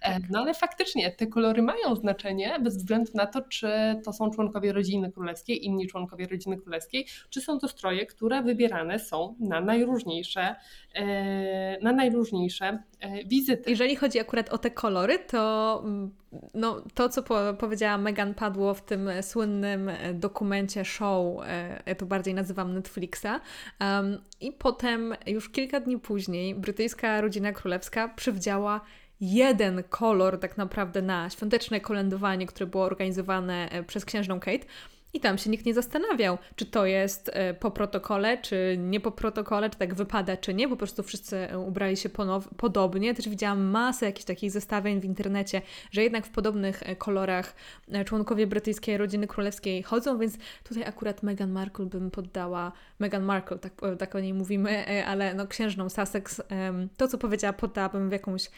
[0.00, 0.22] E, tak.
[0.30, 4.72] No ale faktycznie te kolory mają znaczenie bez względu na to, czy to są członkowie
[4.72, 10.40] rodziny królewskiej, inni członkowie rodziny królewskiej, czy są to stroje, które wybierane są na najróżniejsze,
[10.42, 10.56] e,
[11.82, 13.70] na najróżniejsze e, wizyty.
[13.70, 16.10] Jeżeli chodzi akurat o te kolory, to mm,
[16.54, 21.36] no, to, co po, powiedziała Megan padło w tym słynnym dokumencie show,
[21.86, 23.40] ja to bardziej nazywam Netflixa.
[23.80, 28.80] Um, I potem już kilka dni później brytyjska rodzina królewska przywdziała
[29.20, 34.66] jeden kolor tak naprawdę na świąteczne kolędowanie, które było organizowane e, przez księżną Kate.
[35.16, 39.10] I tam się nikt nie zastanawiał, czy to jest e, po protokole, czy nie po
[39.10, 40.68] protokole, czy tak wypada, czy nie.
[40.68, 42.08] Po prostu wszyscy e, ubrali się
[42.56, 43.14] podobnie.
[43.14, 47.54] Też widziałam masę jakichś takich zestawień w internecie, że jednak w podobnych e, kolorach
[48.04, 53.72] członkowie brytyjskiej rodziny królewskiej chodzą, więc tutaj akurat Meghan Markle bym poddała, Meghan Markle, tak,
[53.98, 56.42] tak o niej mówimy, ale no księżną Sussex,
[56.96, 58.50] to co powiedziała, poddałabym w jakąś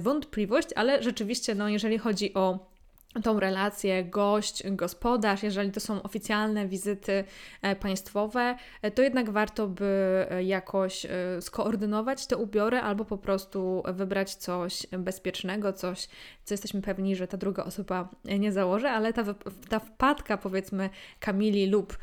[0.00, 2.75] wątpliwość, ale rzeczywiście, no jeżeli chodzi o
[3.22, 7.24] tą relację gość, gospodarz, jeżeli to są oficjalne wizyty
[7.62, 11.06] e, państwowe, e, to jednak warto by e, jakoś
[11.40, 16.08] skoordynować te ubiory albo po prostu wybrać coś bezpiecznego, coś,
[16.44, 19.24] co jesteśmy pewni, że ta druga osoba nie założy, ale ta,
[19.68, 21.98] ta wpadka powiedzmy Kamili lub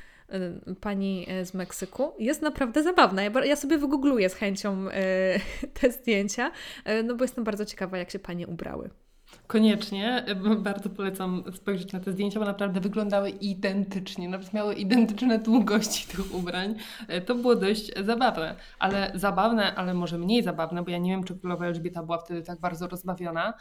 [0.81, 3.23] pani z Meksyku jest naprawdę zabawna.
[3.23, 4.85] Ja sobie wygoogluję z chęcią
[5.79, 6.51] te zdjęcia,
[7.03, 8.89] no bo jestem bardzo ciekawa, jak się panie ubrały.
[9.47, 10.25] Koniecznie.
[10.57, 14.29] Bardzo polecam spojrzeć na te zdjęcia, bo naprawdę wyglądały identycznie.
[14.29, 16.75] Nawet miały identyczne długości tych ubrań.
[17.07, 18.55] E, to było dość zabawne.
[18.79, 22.41] Ale zabawne, ale może mniej zabawne, bo ja nie wiem, czy królowa Elżbieta była wtedy
[22.41, 23.53] tak bardzo rozbawiona.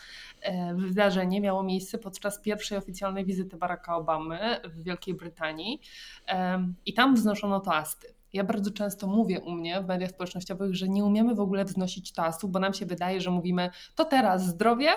[0.42, 5.80] E, wydarzenie miało miejsce podczas pierwszej oficjalnej wizyty Baracka Obamy w Wielkiej Brytanii.
[6.28, 8.14] E, I tam wznoszono toasty.
[8.32, 12.12] Ja bardzo często mówię u mnie w mediach społecznościowych, że nie umiemy w ogóle wznosić
[12.12, 14.88] toastów, bo nam się wydaje, że mówimy to teraz zdrowie,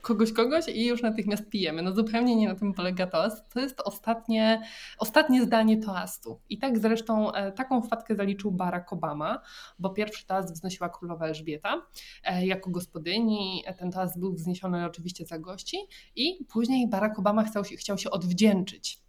[0.00, 1.82] kogoś, kogoś i już natychmiast pijemy.
[1.82, 3.48] No zupełnie nie na tym polega toast.
[3.48, 4.62] To jest ostatnie,
[4.98, 6.40] ostatnie zdanie toastu.
[6.48, 9.40] I tak zresztą e, taką wpadkę zaliczył Barack Obama,
[9.78, 11.82] bo pierwszy toast wznosiła królowa Elżbieta
[12.24, 13.64] e, jako gospodyni.
[13.78, 15.76] Ten toast był wzniesiony oczywiście za gości
[16.16, 19.00] i później Barack Obama chciał się, chciał się odwdzięczyć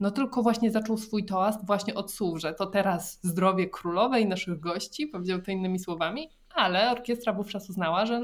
[0.00, 4.60] no tylko właśnie zaczął swój toast właśnie od słów, że to teraz zdrowie królowej naszych
[4.60, 8.20] gości, powiedział to innymi słowami, ale orkiestra wówczas uznała, że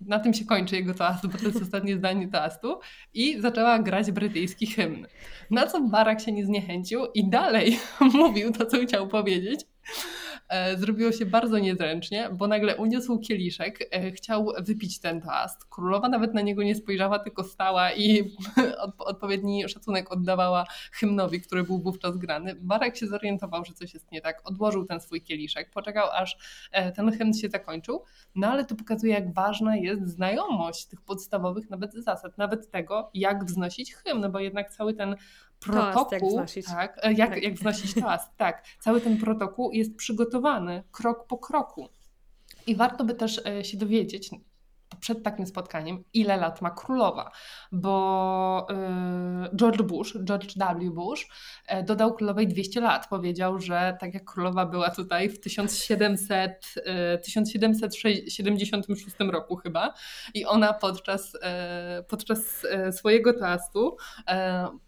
[0.00, 2.80] na tym się kończy jego toast, bo to jest ostatnie zdanie toastu
[3.14, 5.06] i zaczęła grać brytyjski hymn.
[5.50, 7.78] Na co Barack się nie zniechęcił i dalej
[8.14, 9.60] mówił to, co chciał powiedzieć.
[10.48, 15.64] E, zrobiło się bardzo niezręcznie, bo nagle uniósł kieliszek, e, chciał wypić ten toast.
[15.64, 18.34] Królowa nawet na niego nie spojrzała, tylko stała i
[18.98, 22.54] odpowiedni szacunek oddawała hymnowi, który był wówczas grany.
[22.54, 26.36] Barek się zorientował, że coś jest nie tak, odłożył ten swój kieliszek, poczekał aż
[26.72, 31.70] e, ten hymn się zakończył, no ale to pokazuje, jak ważna jest znajomość tych podstawowych
[31.70, 35.16] nawet zasad, nawet tego, jak wznosić hymn, bo jednak cały ten
[35.60, 36.66] protokół, jak.
[36.66, 37.42] Tak, e, jak, tak.
[37.42, 38.64] jak wnosić toast, tak.
[38.80, 41.88] Cały ten protokół jest przygotowany krok po kroku.
[42.66, 44.30] I warto by też e, się dowiedzieć,
[45.00, 47.30] przed takim spotkaniem, ile lat ma królowa,
[47.72, 50.90] bo y, George Bush, George W.
[50.90, 51.28] Bush
[51.66, 53.08] e, dodał królowej 200 lat.
[53.08, 56.74] Powiedział, że tak jak królowa była tutaj w 1700,
[57.24, 59.94] 1776 e, roku chyba
[60.34, 63.96] i ona podczas, e, podczas swojego toastu,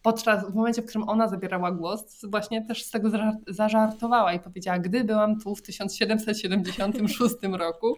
[0.03, 3.11] podczas, w momencie, w którym ona zabierała głos, właśnie też z tego
[3.49, 7.96] zażartowała i powiedziała, gdy byłam tu w 1776 roku,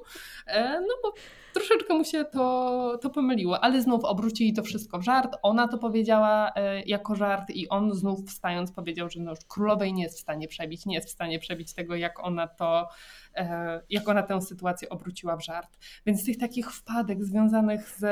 [0.81, 1.13] no bo
[1.53, 5.37] troszeczkę mu się to, to pomyliło, ale znów obrócili to wszystko w żart.
[5.43, 9.93] Ona to powiedziała e, jako żart i on znów wstając powiedział, że no już królowej
[9.93, 12.89] nie jest w stanie przebić, nie jest w stanie przebić tego, jak ona to,
[13.37, 15.79] e, jak ona tę sytuację obróciła w żart.
[16.07, 18.05] Więc tych takich wpadek związanych z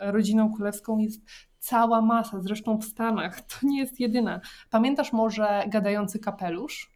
[0.00, 1.20] rodziną królewską jest
[1.58, 3.40] cała masa, zresztą w Stanach.
[3.40, 4.40] To nie jest jedyna.
[4.70, 6.95] Pamiętasz może gadający kapelusz?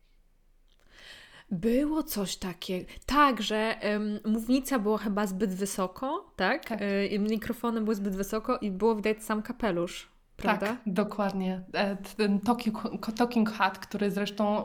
[1.50, 2.90] Było coś takiego.
[3.06, 3.76] Tak, że
[4.24, 6.64] mównica była chyba zbyt wysoko, tak?
[6.64, 6.82] tak.
[6.82, 10.08] Y, mikrofony były zbyt wysoko i było widać sam kapelusz.
[10.36, 10.66] Prawda?
[10.66, 11.64] Tak, dokładnie.
[11.74, 12.78] E, ten talking,
[13.16, 14.64] talking hat, który zresztą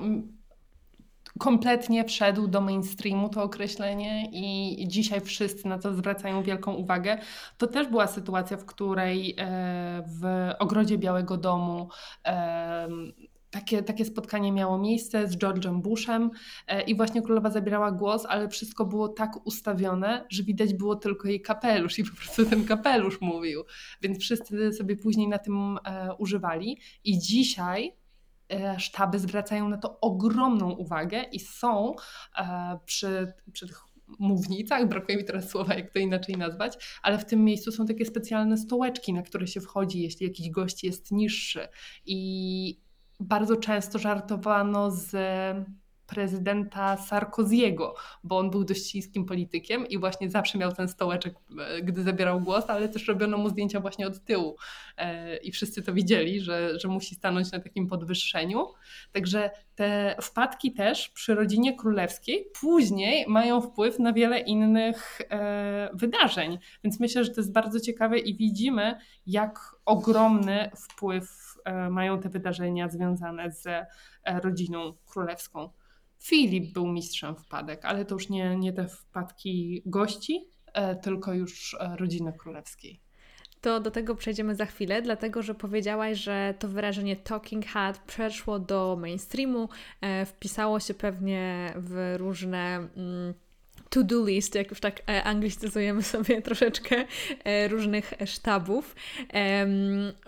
[1.39, 7.17] kompletnie wszedł do mainstreamu to określenie i dzisiaj wszyscy na to zwracają wielką uwagę.
[7.58, 11.89] To też była sytuacja, w której e, w ogrodzie Białego Domu
[13.56, 16.32] takie, takie spotkanie miało miejsce z George'em Bushem
[16.68, 21.28] e, i właśnie królowa zabierała głos, ale wszystko było tak ustawione, że widać było tylko
[21.28, 23.63] jej kapelusz i po prostu ten kapelusz mówił.
[24.02, 26.80] Więc wszyscy sobie później na tym e, używali.
[27.04, 27.94] I dzisiaj
[28.52, 31.96] e, sztaby zwracają na to ogromną uwagę i są
[32.86, 33.82] przy, przy tych
[34.20, 38.06] mównicach, brakuje mi teraz słowa, jak to inaczej nazwać, ale w tym miejscu są takie
[38.06, 41.68] specjalne stołeczki, na które się wchodzi, jeśli jakiś gość jest niższy.
[42.06, 42.85] I
[43.19, 45.15] bardzo często żartowano z
[46.08, 51.82] prezydenta Sarkoziego, bo on był dość śliskim politykiem i właśnie zawsze miał ten stołeczek, e,
[51.82, 54.56] gdy zabierał głos, ale też robiono mu zdjęcia właśnie od tyłu
[54.97, 58.67] e, i wszyscy to widzieli, że, że musi stanąć na takim podwyższeniu.
[59.12, 66.60] Także te wpadki też przy rodzinie królewskiej później mają wpływ na wiele innych e, wydarzeń,
[66.84, 68.95] więc myślę, że to jest bardzo ciekawe i widzimy,
[69.28, 71.45] jak ogromny wpływ
[71.89, 73.67] mają te wydarzenia związane z
[74.25, 75.69] rodziną królewską.
[76.19, 81.73] Filip był mistrzem wpadek, ale to już nie, nie te wpadki gości, e, tylko już
[81.80, 82.99] e, rodziny królewskiej.
[83.62, 88.60] To do tego przejdziemy za chwilę, dlatego że powiedziałaś, że to wyrażenie talking head przeszło
[88.60, 89.69] do mainstreamu,
[90.01, 92.88] e, wpisało się pewnie w różne.
[92.97, 93.34] Mm,
[93.96, 97.06] to-do list, jak już tak e, anglicyzujemy sobie troszeczkę
[97.44, 98.96] e, różnych sztabów.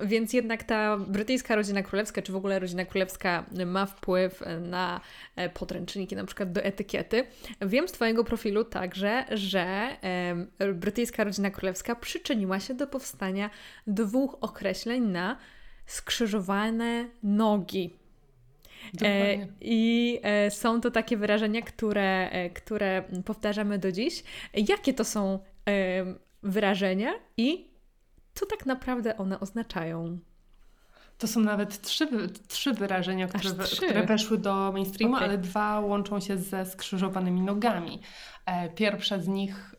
[0.03, 5.01] Więc jednak ta brytyjska rodzina królewska, czy w ogóle rodzina królewska ma wpływ na
[5.35, 7.23] e, podręczniki, na przykład do etykiety.
[7.61, 9.87] Wiem z Twojego profilu także, że
[10.73, 13.49] brytyjska rodzina królewska przyczyniła się do powstania
[13.87, 15.37] dwóch określeń na
[15.85, 17.96] skrzyżowane nogi.
[19.01, 24.23] E, I e, są to takie wyrażenia, które, e, które powtarzamy do dziś.
[24.53, 25.39] Jakie to są
[26.43, 27.71] wyrażenia i
[28.33, 30.19] co tak naprawdę one oznaczają?
[31.17, 32.07] To są nawet trzy,
[32.47, 33.75] trzy wyrażenia, które, trzy.
[33.75, 35.27] które weszły do mainstreamu, okay.
[35.27, 37.99] ale dwa łączą się ze skrzyżowanymi nogami.
[38.75, 39.75] Pierwsze z nich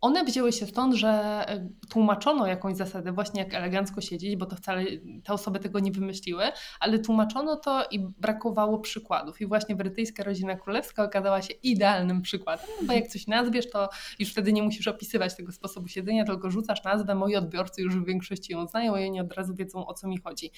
[0.00, 1.08] one wzięły się stąd, że
[1.48, 4.84] e, tłumaczono jakąś zasadę, właśnie jak elegancko siedzieć, bo to wcale
[5.24, 6.44] te osoby tego nie wymyśliły,
[6.80, 9.40] ale tłumaczono to i brakowało przykładów.
[9.40, 14.30] I właśnie brytyjska rodzina królewska okazała się idealnym przykładem, bo jak coś nazwiesz, to już
[14.32, 18.52] wtedy nie musisz opisywać tego sposobu siedzenia, tylko rzucasz nazwę, moi odbiorcy już w większości
[18.52, 20.50] ją znają i oni od razu wiedzą o co mi chodzi.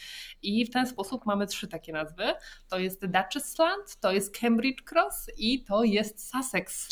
[0.42, 2.24] I w ten sposób mamy trzy takie nazwy.
[2.68, 6.88] To jest Duchess Slant, to jest Cambridge Cross i to jest Sussex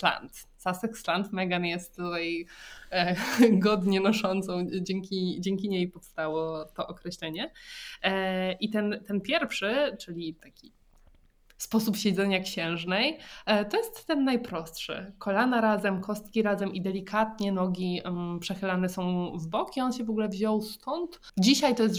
[0.75, 1.33] Sussexland.
[1.33, 2.47] Megan jest tutaj
[2.91, 3.17] e,
[3.67, 7.51] godnie noszącą, dzięki, dzięki niej powstało to określenie.
[8.03, 10.73] E, I ten, ten pierwszy, czyli taki
[11.59, 15.13] sposób siedzenia księżnej, e, to jest ten najprostszy.
[15.19, 18.01] Kolana razem, kostki razem i delikatnie nogi
[18.41, 21.21] przechylane są w bok i on się w ogóle wziął stąd.
[21.39, 21.97] Dzisiaj to jest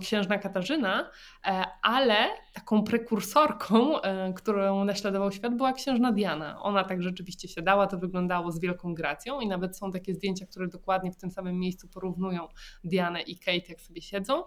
[0.00, 1.10] księżna Katarzyna,
[1.46, 2.16] e, ale
[2.52, 6.62] taką prekursorką, e, którą naśladował świat, była księżna Diana.
[6.62, 10.46] Ona tak rzeczywiście się dała, to wyglądało z wielką gracją i nawet są takie zdjęcia,
[10.46, 12.48] które dokładnie w tym samym miejscu porównują
[12.84, 14.42] Dianę i Kate, jak sobie siedzą,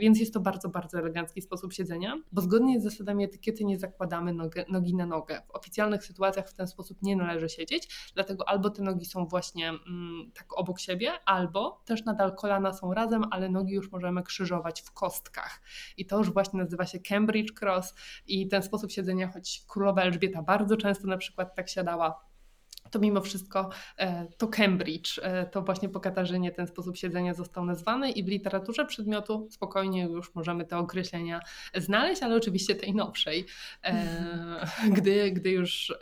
[0.00, 4.34] więc jest to bardzo, bardzo elegancki sposób siedzenia, bo zgodnie z zasadami etykiety nie zakładamy
[4.68, 5.42] nogi na nogę.
[5.46, 9.68] W oficjalnych sytuacjach w ten sposób nie należy siedzieć, dlatego albo te nogi są właśnie
[9.68, 14.82] mm, tak obok siebie, albo też nadal kolana są razem, ale nogi już możemy krzyżować
[14.82, 15.60] w kostkach.
[15.96, 17.94] I to już właśnie nazywa się Cambridge Cross
[18.26, 22.31] i ten sposób siedzenia, choć królowa Elżbieta bardzo często na przykład tak siadała,
[22.92, 27.64] to mimo wszystko e, to Cambridge, e, to właśnie po Katarzynie ten sposób siedzenia został
[27.64, 31.40] nazwany i w literaturze przedmiotu spokojnie już możemy te określenia
[31.74, 33.46] znaleźć, ale oczywiście tej nowszej,
[33.84, 34.06] e,
[34.96, 35.92] gdy, gdy już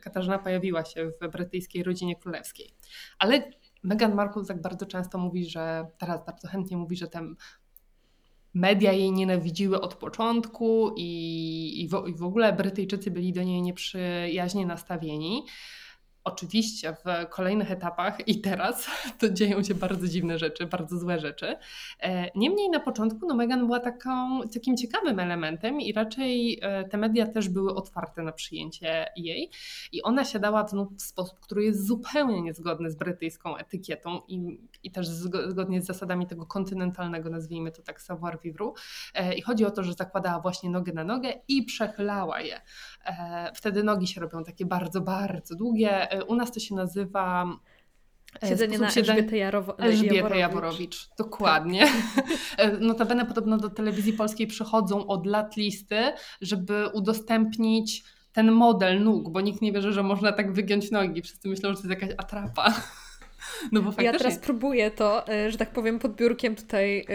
[0.00, 2.70] Katarzyna pojawiła się w brytyjskiej rodzinie królewskiej.
[3.18, 3.42] Ale
[3.82, 7.36] Meghan Markle tak bardzo często mówi, że teraz bardzo chętnie mówi, że ten
[8.54, 13.62] media jej nienawidziły od początku i, i, w, i w ogóle Brytyjczycy byli do niej
[13.62, 15.42] nieprzyjaźnie nastawieni.
[16.24, 18.86] Oczywiście w kolejnych etapach i teraz
[19.20, 21.56] to dzieją się bardzo dziwne rzeczy, bardzo złe rzeczy.
[22.00, 26.96] E, niemniej na początku no Megan była taką, takim ciekawym elementem i raczej e, te
[26.96, 29.50] media też były otwarte na przyjęcie jej
[29.92, 35.06] i ona siadała w sposób, który jest zupełnie niezgodny z brytyjską etykietą i, i też
[35.48, 38.72] zgodnie z zasadami tego kontynentalnego, nazwijmy to tak, savoir vivre.
[39.14, 42.60] E, I chodzi o to, że zakładała właśnie nogę na nogę i przechylała je.
[43.54, 47.46] Wtedy nogi się robią takie bardzo, bardzo długie, u nas to się nazywa
[48.42, 48.90] e, Siedzenie na
[49.36, 50.40] Jarowo Elżbietę Jaworowicz.
[50.40, 51.08] Jaworowicz.
[51.18, 51.86] Dokładnie.
[52.56, 52.80] Tak.
[52.80, 59.40] Notabene podobno do telewizji polskiej przychodzą od lat listy, żeby udostępnić ten model nóg, bo
[59.40, 61.22] nikt nie wierzy, że można tak wygiąć nogi.
[61.22, 62.74] Wszyscy myślą, że to jest jakaś atrapa.
[63.72, 64.12] No bo faktycznie...
[64.12, 67.06] Ja teraz próbuję to, e, że tak powiem, pod biurkiem tutaj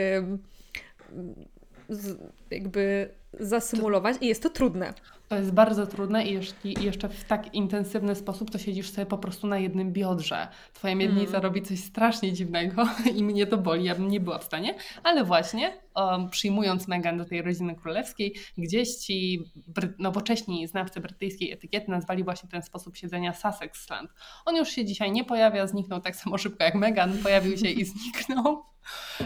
[2.51, 3.09] jakby
[3.39, 4.93] zasymulować i jest to trudne.
[5.29, 9.17] To jest bardzo trudne i jeśli jeszcze w tak intensywny sposób, to siedzisz sobie po
[9.17, 10.47] prostu na jednym biodrze.
[10.73, 11.41] Twoja miednica mm.
[11.43, 15.23] robi coś strasznie dziwnego i mnie to boli, ja bym nie była w stanie, ale
[15.23, 21.91] właśnie um, przyjmując Megan do tej rodziny królewskiej, gdzieś ci bry- nowocześni znawcy brytyjskiej etykiety
[21.91, 24.09] nazwali właśnie ten sposób siedzenia Sussexland.
[24.45, 27.85] On już się dzisiaj nie pojawia, zniknął tak samo szybko jak Megan, pojawił się i
[27.91, 28.63] zniknął,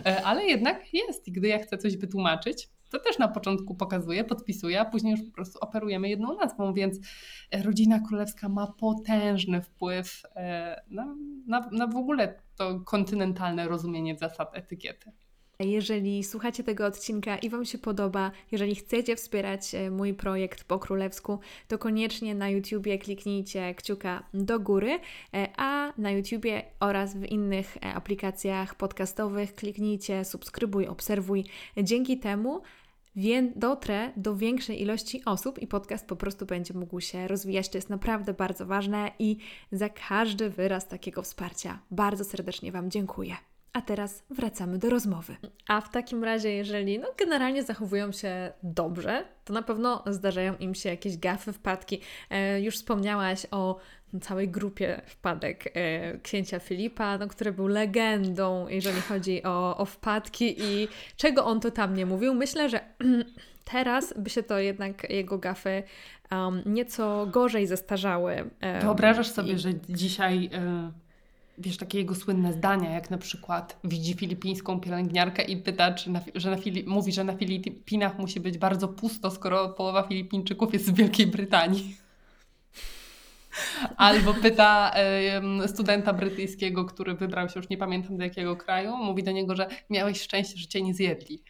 [0.05, 4.23] e, ale jednak jest i gdy ja chcę coś wytłumaczyć, to też na początku pokazuje,
[4.23, 6.99] podpisuje, a później już po prostu operujemy jedną nazwą, więc
[7.51, 11.15] e, rodzina królewska ma potężny wpływ e, na,
[11.47, 15.11] na, na w ogóle to kontynentalne rozumienie zasad etykiety.
[15.59, 20.79] Jeżeli słuchacie tego odcinka i Wam się podoba, jeżeli chcecie wspierać e, mój projekt po
[20.79, 24.99] królewsku, to koniecznie na YouTubie kliknijcie kciuka do góry,
[25.57, 31.45] a na YouTubie oraz w innych aplikacjach podcastowych kliknijcie subskrybuj, obserwuj.
[31.77, 32.61] Dzięki temu
[33.55, 37.69] dotrę do większej ilości osób i podcast po prostu będzie mógł się rozwijać.
[37.69, 39.37] To jest naprawdę bardzo ważne i
[39.71, 43.35] za każdy wyraz takiego wsparcia bardzo serdecznie Wam dziękuję.
[43.73, 45.35] A teraz wracamy do rozmowy.
[45.67, 50.75] A w takim razie, jeżeli no, generalnie zachowują się dobrze, to na pewno zdarzają im
[50.75, 52.01] się jakieś gafy, wpadki.
[52.29, 53.79] E, już wspomniałaś o
[54.21, 60.55] całej grupie wpadek e, księcia Filipa, no, który był legendą, jeżeli chodzi o, o wpadki
[60.63, 60.87] i
[61.17, 62.33] czego on to tam nie mówił.
[62.33, 62.79] Myślę, że
[63.71, 65.83] teraz by się to jednak jego gafy
[66.31, 68.35] um, nieco gorzej zestarzały.
[68.35, 69.59] Um, Wyobrażasz sobie, i...
[69.59, 70.49] że dzisiaj...
[70.99, 71.03] Y
[71.57, 76.21] wiesz, takie jego słynne zdania, jak na przykład widzi filipińską pielęgniarkę i pyta, czy na,
[76.35, 80.85] że na Fili- mówi, że na Filipinach musi być bardzo pusto, skoro połowa Filipińczyków jest
[80.85, 81.95] z Wielkiej Brytanii.
[83.97, 84.91] Albo pyta
[85.63, 89.55] y, studenta brytyjskiego, który wybrał się, już nie pamiętam do jakiego kraju, mówi do niego,
[89.55, 91.43] że miałeś szczęście, że cię nie zjedli.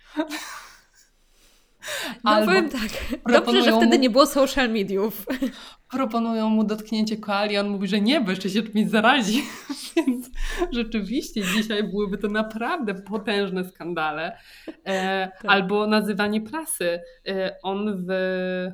[2.24, 2.90] No Albo powiem tak,
[3.32, 5.26] dobrze, że wtedy mu, nie było social mediów.
[5.92, 9.44] Proponują mu dotknięcie koali, on mówi, że nie, bo jeszcze się czymś zarazi.
[9.96, 10.30] Więc
[10.72, 14.38] rzeczywiście dzisiaj byłyby to naprawdę potężne skandale.
[14.86, 15.52] E, tak.
[15.52, 17.00] Albo nazywanie prasy.
[17.28, 18.08] E, on w,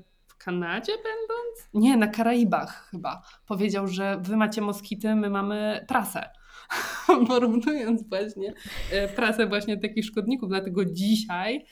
[0.06, 0.09] w
[0.40, 1.70] Kanadzie będąc?
[1.74, 3.22] Nie, na Karaibach chyba.
[3.46, 6.30] Powiedział, że wy macie moskity, my mamy prasę
[7.28, 8.54] porównując właśnie
[8.92, 10.50] e, prasę właśnie takich szkodników.
[10.50, 11.66] Dlatego dzisiaj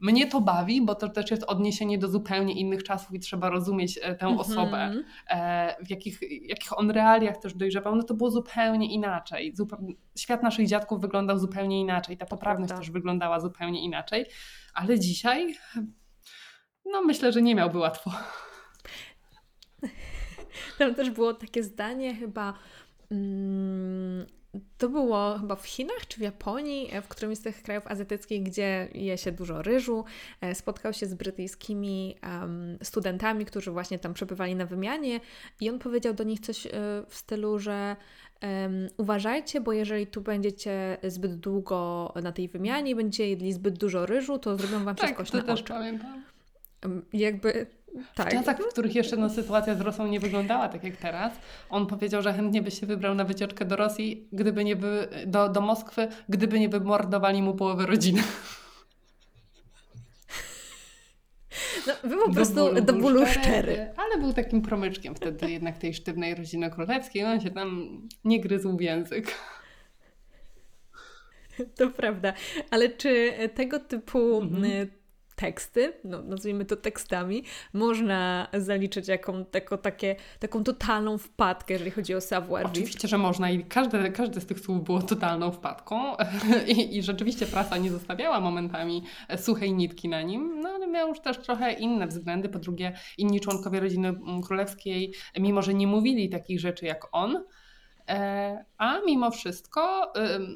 [0.00, 3.98] mnie to bawi, bo to też jest odniesienie do zupełnie innych czasów i trzeba rozumieć
[4.02, 4.40] e, tę mm -hmm.
[4.40, 4.94] osobę,
[5.30, 7.96] e, w jakich, jakich on realiach też dojrzewał.
[7.96, 9.54] No to było zupełnie inaczej.
[10.18, 12.82] Świat naszych dziadków wyglądał zupełnie inaczej, ta poprawność Prawda.
[12.82, 14.26] też wyglądała zupełnie inaczej,
[14.74, 15.54] ale dzisiaj
[16.92, 18.10] no myślę, że nie miałby łatwo.
[20.78, 22.54] Tam też było takie zdanie chyba...
[23.10, 24.26] Mm,
[24.78, 28.42] to było chyba w Chinach czy w Japonii, e, w którymś z tych krajów azjatyckich,
[28.42, 30.04] gdzie je się dużo ryżu.
[30.40, 35.20] E, spotkał się z brytyjskimi um, studentami, którzy właśnie tam przebywali na wymianie,
[35.60, 36.70] i on powiedział do nich coś e,
[37.08, 37.96] w stylu, że
[38.42, 43.78] um, uważajcie, bo jeżeli tu będziecie zbyt długo na tej wymianie i będziecie jedli zbyt
[43.78, 46.35] dużo ryżu, to zrobią wam wszystko tak, to też pamiętam.
[47.12, 47.66] Jakby
[48.14, 48.28] tak.
[48.28, 51.32] W czasach, w których jeszcze no, sytuacja z Rosją nie wyglądała tak jak teraz,
[51.70, 55.48] on powiedział, że chętnie by się wybrał na wycieczkę do Rosji, gdyby nie by, do,
[55.48, 58.22] do Moskwy, gdyby nie wymordowali mu połowę rodziny.
[61.86, 65.50] No, był po prostu do bólu, do bólu szczery, szczery, Ale był takim promyczkiem wtedy
[65.50, 67.24] jednak tej sztywnej rodziny królewskiej.
[67.24, 69.34] On się tam nie gryzł w język.
[71.76, 72.32] To prawda.
[72.70, 74.88] Ale czy tego typu mhm
[75.36, 82.14] teksty, no, nazwijmy to tekstami, można zaliczyć jaką, jako takie, taką totalną wpadkę, jeżeli chodzi
[82.14, 86.16] o savoir Oczywiście, że można i każde, każde z tych słów było totalną wpadką
[86.76, 89.02] I, i rzeczywiście prasa nie zostawiała momentami
[89.36, 92.48] suchej nitki na nim, no ale miał już też trochę inne względy.
[92.48, 94.14] Po drugie, inni członkowie rodziny
[94.46, 97.44] królewskiej, mimo że nie mówili takich rzeczy jak on,
[98.78, 100.12] a mimo wszystko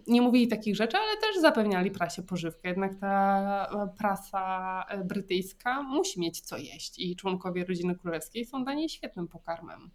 [0.06, 2.68] nie mówili takich rzeczy, ale też zapewniali prasie pożywkę.
[2.68, 8.88] Jednak ta prasa brytyjska musi mieć co jeść i członkowie rodziny królewskiej są dla niej
[8.88, 9.90] świetnym pokarmem.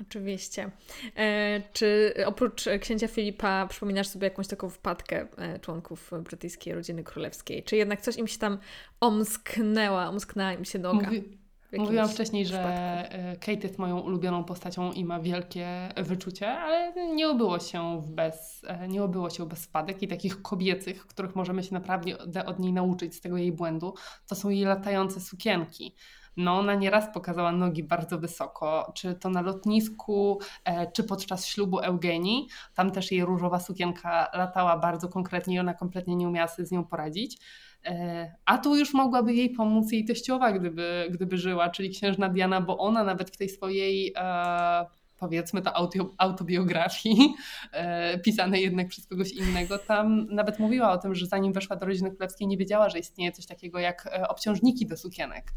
[0.00, 0.70] Oczywiście.
[1.16, 7.62] E, czy oprócz księcia Filipa przypominasz sobie jakąś taką wpadkę e, członków brytyjskiej rodziny królewskiej?
[7.62, 8.58] Czy jednak coś im się tam
[9.00, 11.06] omsknęła, omsknęła im się noga?
[11.06, 11.37] Mówi
[11.72, 17.28] Mówiłam wcześniej, że e, Kate jest moją ulubioną postacią i ma wielkie wyczucie, ale nie
[17.28, 21.74] obyło się bez, e, nie obyło się bez spadek i takich kobiecych, których możemy się
[21.74, 23.94] naprawdę od niej nauczyć z tego jej błędu,
[24.26, 25.94] to są jej latające sukienki.
[26.36, 31.78] No, ona nieraz pokazała nogi bardzo wysoko, czy to na lotnisku, e, czy podczas ślubu
[31.78, 32.48] Eugenii.
[32.74, 36.70] Tam też jej różowa sukienka latała bardzo konkretnie i ona kompletnie nie umiała sobie z
[36.70, 37.38] nią poradzić.
[37.84, 42.60] E, a tu już mogłaby jej pomóc jej teściowa, gdyby, gdyby żyła, czyli księżna Diana,
[42.60, 44.86] bo ona nawet w tej swojej e,
[45.18, 47.34] powiedzmy to autobiografii,
[47.72, 51.86] e, pisanej jednak przez kogoś innego, tam nawet mówiła o tym, że zanim weszła do
[51.86, 55.52] rodziny królewskiej nie wiedziała, że istnieje coś takiego jak obciążniki do sukienek.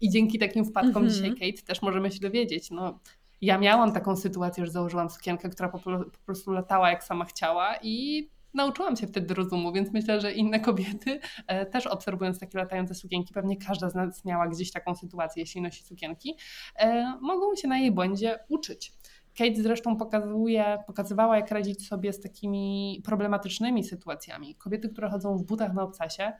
[0.00, 1.14] I dzięki takim wpadkom mm -hmm.
[1.14, 3.00] dzisiaj Kate też możemy się dowiedzieć, no
[3.40, 7.74] ja miałam taką sytuację, że założyłam sukienkę, która po, po prostu latała jak sama chciała
[7.82, 12.94] i nauczyłam się wtedy rozumu, więc myślę, że inne kobiety e, też obserwując takie latające
[12.94, 16.36] sukienki, pewnie każda z nas miała gdzieś taką sytuację, jeśli nosi sukienki,
[16.76, 18.92] e, mogą się na jej błędzie uczyć.
[19.38, 24.54] Kate zresztą pokazuje, pokazywała, jak radzić sobie z takimi problematycznymi sytuacjami.
[24.54, 26.32] Kobiety, które chodzą w butach na obcasie,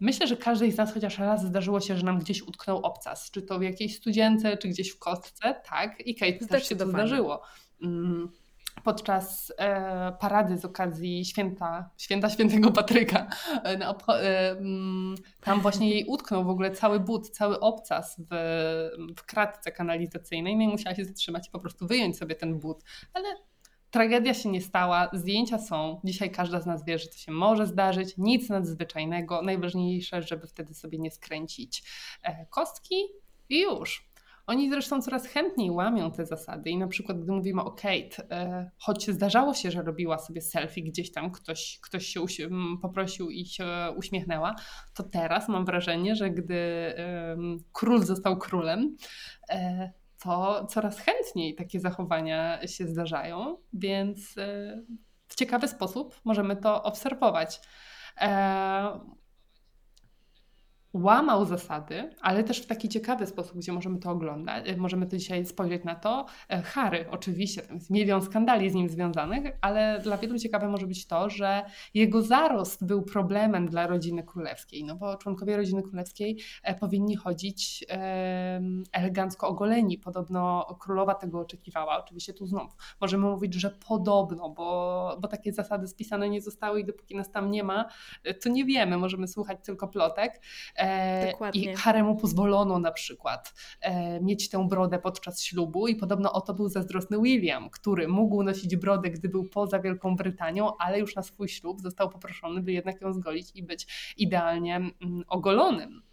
[0.00, 3.42] Myślę, że każdej z nas chociaż raz zdarzyło się, że nam gdzieś utknął obcas, czy
[3.42, 6.06] to w jakiejś studzience, czy gdzieś w kostce, tak?
[6.06, 7.42] I Kate też się to zdarzyło.
[7.82, 8.28] Mm
[8.84, 13.26] podczas e, parady z okazji święta, święta świętego Patryka.
[13.54, 18.34] E, e, mm, tam właśnie jej utknął w ogóle cały but, cały obcas w,
[19.16, 22.84] w kratce kanalizacyjnej no i musiała się zatrzymać i po prostu wyjąć sobie ten but.
[23.14, 23.28] Ale
[23.90, 26.00] tragedia się nie stała, zdjęcia są.
[26.04, 28.14] Dzisiaj każda z nas wie, że to się może zdarzyć.
[28.18, 29.42] Nic nadzwyczajnego.
[29.42, 31.82] Najważniejsze, żeby wtedy sobie nie skręcić
[32.22, 32.96] e, kostki
[33.48, 34.07] i już.
[34.48, 38.70] Oni zresztą coraz chętniej łamią te zasady i na przykład gdy mówimy o Kate, e,
[38.78, 42.48] choć zdarzało się, że robiła sobie selfie gdzieś tam, ktoś, ktoś się
[42.82, 44.54] poprosił i się uśmiechnęła,
[44.94, 46.58] to teraz mam wrażenie, że gdy
[47.72, 48.96] król został królem,
[49.50, 49.92] e,
[50.22, 54.82] to coraz chętniej takie zachowania się zdarzają, więc e,
[55.28, 57.60] w ciekawy sposób możemy to obserwować
[61.02, 65.16] łamał zasady, ale też w taki ciekawy sposób, gdzie możemy to oglądać, e, możemy to
[65.16, 66.26] dzisiaj spojrzeć na to.
[66.48, 70.86] E, Harry, oczywiście, tam jest milion skandali z nim związanych, ale dla wielu ciekawe może
[70.86, 76.40] być to, że jego zarost był problemem dla rodziny królewskiej, no bo członkowie rodziny królewskiej
[76.62, 77.84] e, powinni chodzić
[78.92, 79.98] elegancko ogoleni.
[79.98, 82.04] Podobno królowa tego oczekiwała.
[82.04, 86.84] Oczywiście tu znów możemy mówić, że podobno, bo, bo takie zasady spisane nie zostały i
[86.84, 87.88] dopóki nas tam nie ma,
[88.42, 90.40] to nie wiemy, możemy słuchać tylko plotek.
[90.88, 91.50] E.
[91.52, 96.54] I Haremu pozwolono na przykład e, mieć tę brodę podczas ślubu i podobno o to
[96.54, 101.22] był zazdrosny William, który mógł nosić brodę, gdy był poza Wielką Brytanią, ale już na
[101.22, 104.92] swój ślub został poproszony, by jednak ją zgolić i być idealnie mm,
[105.28, 106.07] ogolonym.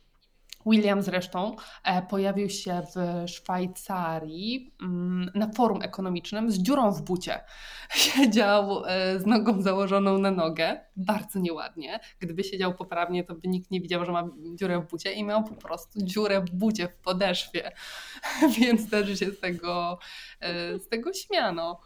[0.65, 7.39] William zresztą e, pojawił się w Szwajcarii mm, na forum ekonomicznym z dziurą w bucie.
[7.95, 11.99] Siedział e, z nogą założoną na nogę, bardzo nieładnie.
[12.19, 15.43] Gdyby siedział poprawnie, to by nikt nie widział, że ma dziurę w bucie i miał
[15.43, 17.71] po prostu dziurę w bucie w podeszwie.
[18.59, 19.99] Więc też się z tego,
[20.39, 21.79] e, z tego śmiano.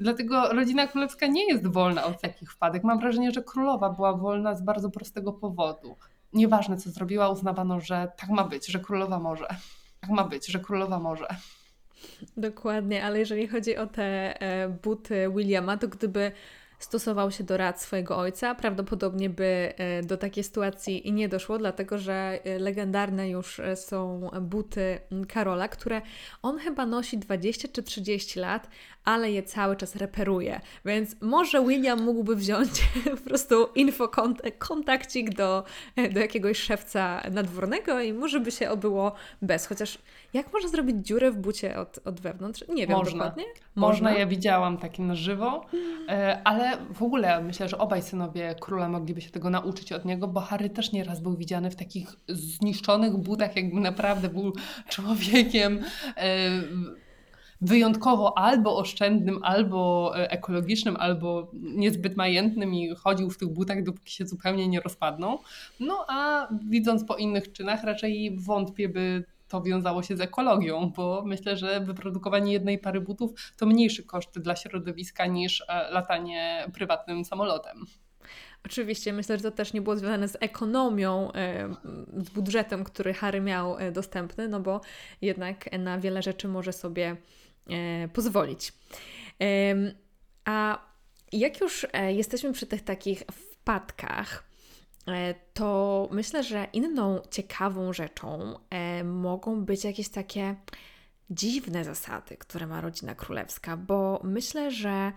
[0.00, 2.84] Dlatego rodzina królewska nie jest wolna od takich wpadek.
[2.84, 5.96] Mam wrażenie, że królowa była wolna z bardzo prostego powodu
[6.36, 9.46] nieważne co zrobiła, uznawano, że tak ma być, że królowa może.
[10.00, 11.26] Tak ma być, że królowa może.
[12.36, 16.32] Dokładnie, ale jeżeli chodzi o te e, buty Williama, to gdyby
[16.78, 21.98] stosował się do rad swojego ojca, prawdopodobnie by e, do takiej sytuacji nie doszło, dlatego
[21.98, 24.98] że e, legendarne już e, są buty
[25.28, 26.02] Karola, które
[26.42, 28.68] on chyba nosi 20 czy 30 lat,
[29.04, 30.60] ale je cały czas reperuje.
[30.84, 32.70] Więc może William mógłby wziąć
[33.16, 34.10] po prostu info
[34.58, 35.64] kontakcik do,
[36.12, 39.12] do jakiegoś szewca nadwornego i może by się obyło
[39.42, 39.66] bez.
[39.66, 39.98] Chociaż
[40.36, 42.64] Jak można zrobić dziurę w bucie od, od wewnątrz?
[42.68, 43.12] Nie wiem Można.
[43.12, 43.44] dokładnie.
[43.74, 45.66] Można, ja widziałam takie na żywo,
[46.08, 50.28] e, ale w ogóle myślę, że obaj synowie króla mogliby się tego nauczyć od niego,
[50.28, 54.52] bo Harry też nieraz był widziany w takich zniszczonych butach, jakby naprawdę był
[54.92, 55.80] człowiekiem
[56.16, 56.50] e,
[57.60, 64.12] wyjątkowo albo oszczędnym, albo e, ekologicznym, albo niezbyt majętnym i chodził w tych butach, dopóki
[64.12, 65.38] się zupełnie nie rozpadną.
[65.80, 71.22] No a widząc po innych czynach, raczej wątpię, by to wiązało się z ekologią, bo
[71.26, 77.24] myślę, że wyprodukowanie jednej pary butów to mniejszy koszt dla środowiska niż e, latanie prywatnym
[77.24, 77.86] samolotem.
[78.64, 81.74] Oczywiście, myślę, że to też nie było związane z ekonomią, e,
[82.16, 84.80] z budżetem, który Harry miał e, dostępny, no bo
[85.20, 87.16] jednak na wiele rzeczy może sobie
[88.12, 88.72] pozwolić.
[90.44, 90.78] A
[91.32, 94.44] jak już jesteśmy przy tych takich wpadkach,
[95.54, 100.56] to myślę, że inną ciekawą rzeczą e, mogą być jakieś takie
[101.30, 105.12] dziwne zasady, które ma rodzina królewska, bo myślę, że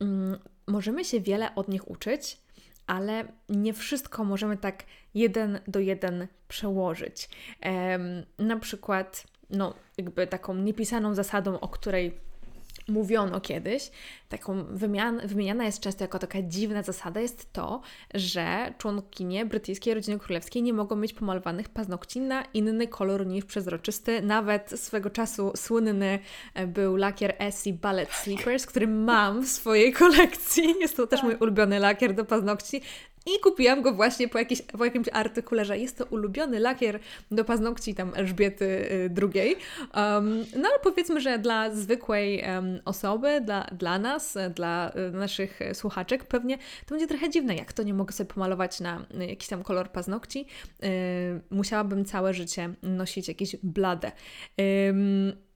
[0.00, 2.38] mm, możemy się wiele od nich uczyć,
[2.86, 7.28] ale nie wszystko możemy tak jeden do jeden przełożyć.
[8.38, 12.20] na przykład, no, jakby taką niepisaną zasadą, o której
[12.88, 13.90] mówiono kiedyś,
[14.28, 17.80] taką wymian, wymieniana jest często jako taka dziwna zasada, jest to,
[18.14, 24.22] że członkinie brytyjskiej rodziny królewskiej nie mogą mieć pomalowanych paznokci na inny kolor niż przezroczysty.
[24.22, 26.18] Nawet swego czasu słynny
[26.54, 30.74] e, był lakier Essie Ballet Sleepers, który mam w swojej kolekcji.
[30.80, 31.42] Jest to też mój tak.
[31.42, 32.80] ulubiony lakier do paznokci.
[33.36, 37.00] I kupiłam go właśnie po, jakiś, po jakimś artykule, że jest to ulubiony lakier
[37.30, 39.56] do paznokci tam Elżbiety y, II.
[39.94, 45.60] Um, no ale powiedzmy, że dla zwykłej um, osoby, dla, dla nas, dla y, naszych
[45.72, 49.62] słuchaczek pewnie to będzie trochę dziwne, jak to nie mogę sobie pomalować na jakiś tam
[49.62, 50.46] kolor paznokci.
[50.82, 50.88] Yy,
[51.50, 54.12] musiałabym całe życie nosić jakieś blade.
[54.58, 55.48] Yy,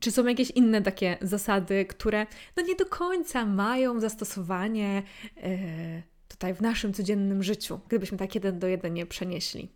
[0.00, 5.02] czy są jakieś inne takie zasady, które no nie do końca mają zastosowanie
[6.28, 9.68] tutaj w naszym codziennym życiu, gdybyśmy tak jeden do jeden nie przenieśli,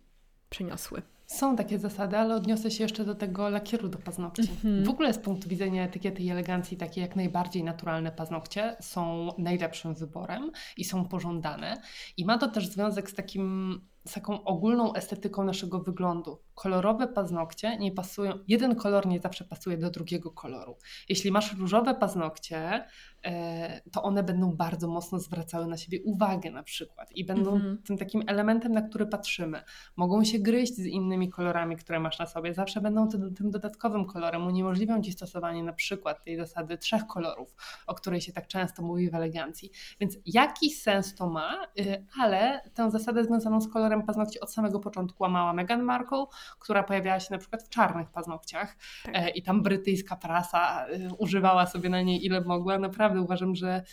[0.49, 1.01] przeniosły.
[1.25, 4.41] Są takie zasady, ale odniosę się jeszcze do tego lakieru do paznokci.
[4.41, 4.85] Mm-hmm.
[4.85, 9.95] W ogóle z punktu widzenia etykiety i elegancji takie jak najbardziej naturalne paznokcie są najlepszym
[9.95, 11.81] wyborem i są pożądane.
[12.17, 16.39] I ma to też związek z takim z taką ogólną estetyką naszego wyglądu.
[16.55, 20.77] Kolorowe paznokcie nie pasują, jeden kolor nie zawsze pasuje do drugiego koloru.
[21.09, 22.85] Jeśli masz różowe paznokcie,
[23.25, 27.61] e, to one będą bardzo mocno zwracały na siebie uwagę na przykład i będą mm
[27.61, 27.87] -hmm.
[27.87, 29.61] tym takim elementem, na który patrzymy.
[29.95, 34.05] Mogą się gryźć z innymi kolorami, które masz na sobie, zawsze będą tym, tym dodatkowym
[34.05, 37.55] kolorem, uniemożliwią Ci stosowanie na przykład tej zasady trzech kolorów,
[37.87, 39.71] o której się tak często mówi w elegancji.
[39.99, 44.53] Więc jakiś sens to ma, y, ale tę zasadę związaną z kolorem kolorem paznokci od
[44.53, 46.25] samego początku łamała Meghan Markle,
[46.59, 49.15] która pojawiała się na przykład w czarnych paznokciach tak.
[49.15, 52.79] E, i tam brytyjska prasa e, używała sobie na niej ile mogła.
[52.79, 53.83] Naprawdę uważam, że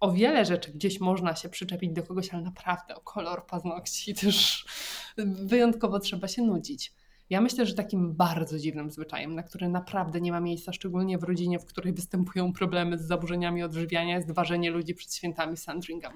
[0.00, 4.66] o wiele rzeczy gdzieś można się przyczepić do kogoś, ale naprawdę o kolor paznokci też
[5.46, 6.92] wyjątkowo trzeba się nudzić.
[7.30, 11.22] Ja myślę, że takim bardzo dziwnym zwyczajem, na który naprawdę nie ma miejsca, szczególnie w
[11.22, 16.12] rodzinie, w której występują problemy z zaburzeniami odżywiania, jest ważenie ludzi przed świętami Sandringham.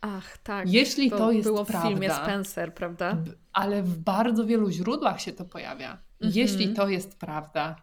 [0.00, 0.68] Ach, tak.
[0.72, 3.16] Jeśli to, to jest było prawda, w filmie Spencer, prawda?
[3.52, 5.90] Ale w bardzo wielu źródłach się to pojawia.
[5.92, 6.32] Mhm.
[6.34, 7.76] Jeśli to jest prawda,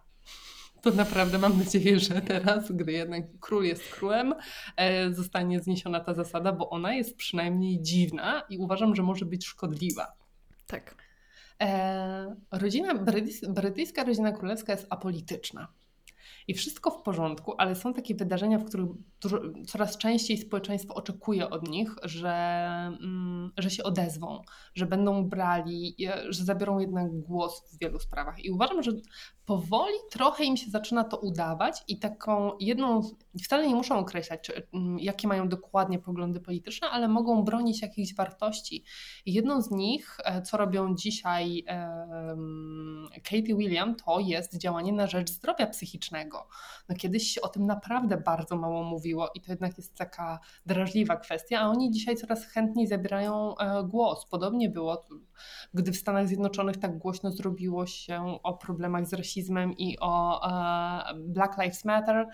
[0.82, 4.34] to naprawdę mam nadzieję, że teraz, gdy jednak król jest królem,
[4.76, 9.46] e, zostanie zniesiona ta zasada, bo ona jest przynajmniej dziwna i uważam, że może być
[9.46, 10.12] szkodliwa.
[10.66, 10.94] Tak.
[11.62, 12.94] E, rodzina,
[13.48, 15.68] brytyjska rodzina królewska jest apolityczna
[16.48, 18.90] i wszystko w porządku, ale są takie wydarzenia, w których
[19.66, 22.34] coraz częściej społeczeństwo oczekuje od nich, że,
[23.00, 24.42] mm, że się odezwą,
[24.74, 25.96] że będą brali,
[26.28, 28.44] że zabiorą jednak głos w wielu sprawach.
[28.44, 28.92] I uważam, że
[29.44, 33.02] powoli trochę im się zaczyna to udawać i taką jedną,
[33.42, 38.14] wcale nie muszą określać, czy, mm, jakie mają dokładnie poglądy polityczne, ale mogą bronić jakichś
[38.14, 38.84] wartości.
[39.26, 41.64] Jedną z nich, e, co robią dzisiaj
[43.24, 46.48] Katie William, to jest działanie na rzecz zdrowia psychicznego.
[46.88, 51.16] No kiedyś się o tym naprawdę bardzo mało mówiło i to jednak jest taka drażliwa
[51.16, 54.26] kwestia, a oni dzisiaj coraz chętniej zabierają e, głos.
[54.26, 55.06] Podobnie było,
[55.74, 61.14] gdy w Stanach Zjednoczonych tak głośno zrobiło się o problemach z rasizmem, i o e,
[61.14, 62.28] Black Lives Matter,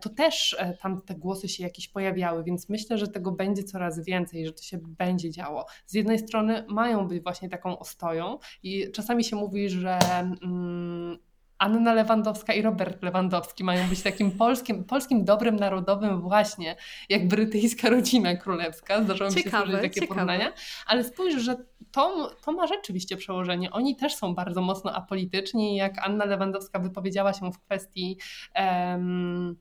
[0.00, 0.27] to też
[0.58, 4.52] e, tam te głosy się jakieś pojawiały, więc myślę, że tego będzie coraz więcej, że
[4.52, 5.66] to się będzie działo.
[5.86, 9.98] Z jednej strony mają być właśnie taką ostoją i czasami się mówi, że
[10.42, 11.18] mm,
[11.58, 16.76] Anna Lewandowska i Robert Lewandowski mają być takim polskim, polskim dobrem narodowym właśnie,
[17.08, 19.02] jak brytyjska rodzina królewska.
[19.04, 20.08] Zdarzają mi się służyć takie ciekawe.
[20.08, 20.52] porównania.
[20.86, 21.56] Ale spójrz, że
[21.92, 23.70] to, to ma rzeczywiście przełożenie.
[23.70, 25.76] Oni też są bardzo mocno apolityczni.
[25.76, 28.18] Jak Anna Lewandowska wypowiedziała się w kwestii
[28.56, 29.56] um,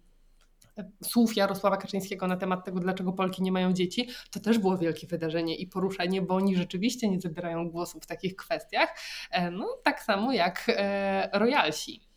[1.04, 5.08] słów Jarosława Kaczyńskiego na temat tego, dlaczego Polki nie mają dzieci, to też było wielkie
[5.08, 8.96] wydarzenie i poruszenie, bo oni rzeczywiście nie zabierają głosu w takich kwestiach.
[9.32, 12.08] E, no, tak samo jak e, royalsi.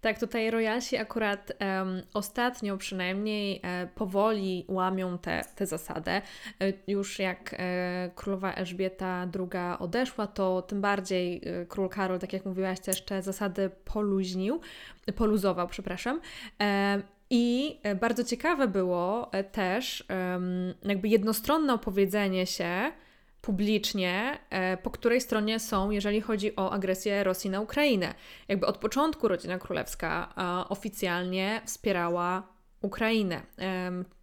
[0.00, 6.22] Tak, tutaj royalsi akurat um, ostatnio przynajmniej e, powoli łamią tę te, te zasadę.
[6.60, 12.32] E, już jak e, królowa Elżbieta II odeszła, to tym bardziej e, król Karol, tak
[12.32, 14.60] jak mówiłaś, też te zasady poluźnił,
[15.16, 16.20] poluzował, przepraszam.
[17.34, 20.04] I e, bardzo ciekawe było e, też
[20.82, 22.92] jakby jednostronne opowiedzenie się
[23.40, 28.14] publicznie, e, po której stronie są, jeżeli chodzi o agresję Rosji na Ukrainę.
[28.48, 30.34] Jakby od początku rodzina królewska
[30.68, 32.48] oficjalnie wspierała
[32.82, 33.42] Ukrainę.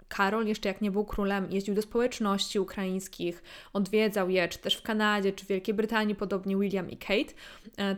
[0.08, 3.44] Karol, jeszcze jak nie był królem, jeździł do społeczności ukraińskich,
[3.74, 7.34] odwiedzał je, czy też w Kanadzie, czy w Wielkiej Brytanii, podobnie William i Kate.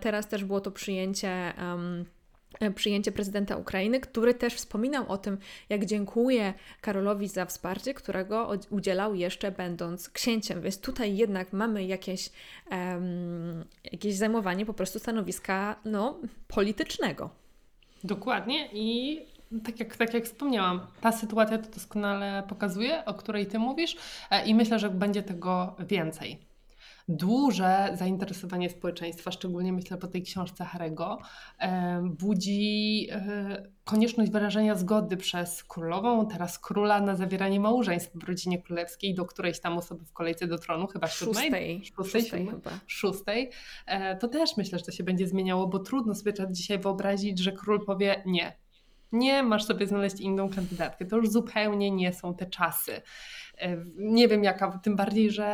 [0.01, 1.53] Teraz też było to przyjęcie.
[1.57, 2.05] Um,
[2.75, 5.37] przyjęcie prezydenta Ukrainy, który też wspominał o tym,
[5.69, 10.61] jak dziękuję Karolowi za wsparcie, którego udzielał jeszcze będąc księciem.
[10.61, 12.29] Więc tutaj jednak mamy jakieś,
[12.71, 17.29] um, jakieś zajmowanie po prostu stanowiska no, politycznego.
[18.03, 19.19] Dokładnie i
[19.63, 23.97] tak jak, tak jak wspomniałam, ta sytuacja to doskonale pokazuje, o której Ty mówisz
[24.31, 26.50] e, i myślę, że będzie tego więcej
[27.11, 31.17] duże zainteresowanie społeczeństwa, szczególnie myślę po tej książce Harego,
[32.03, 39.15] budzi e, konieczność wyrażenia zgody przez królową, teraz króla na zawieranie małżeństw w rodzinie królewskiej
[39.15, 42.71] do którejś tam osoby w kolejce do tronu, chyba siódmej, szóstej, szóstej, szóstej, chyba.
[42.87, 43.51] szóstej.
[43.85, 47.51] E, to też myślę, że to się będzie zmieniało, bo trudno sobie dzisiaj wyobrazić, że
[47.51, 48.61] król powie nie,
[49.11, 51.05] nie, masz sobie znaleźć inną kandydatkę.
[51.05, 53.01] To już zupełnie nie są te czasy.
[53.57, 55.45] E, nie wiem jaka, tym bardziej, że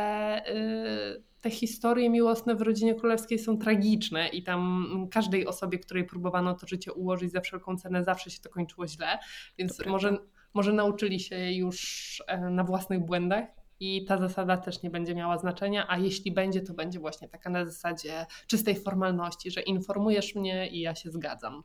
[1.40, 6.66] te historie miłosne w rodzinie królewskiej są tragiczne i tam każdej osobie, której próbowano to
[6.66, 9.18] życie ułożyć za wszelką cenę, zawsze się to kończyło źle,
[9.58, 10.18] więc może,
[10.54, 13.44] może nauczyli się już e, na własnych błędach
[13.80, 17.50] i ta zasada też nie będzie miała znaczenia, a jeśli będzie, to będzie właśnie taka
[17.50, 21.62] na zasadzie czystej formalności, że informujesz mnie i ja się zgadzam.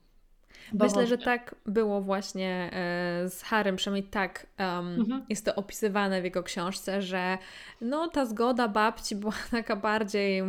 [0.74, 5.26] Myślę, że tak było właśnie e, z Harem, przynajmniej tak um, mhm.
[5.30, 7.38] jest to opisywane w jego książce, że
[7.82, 10.44] no ta zgoda babci była taka bardziej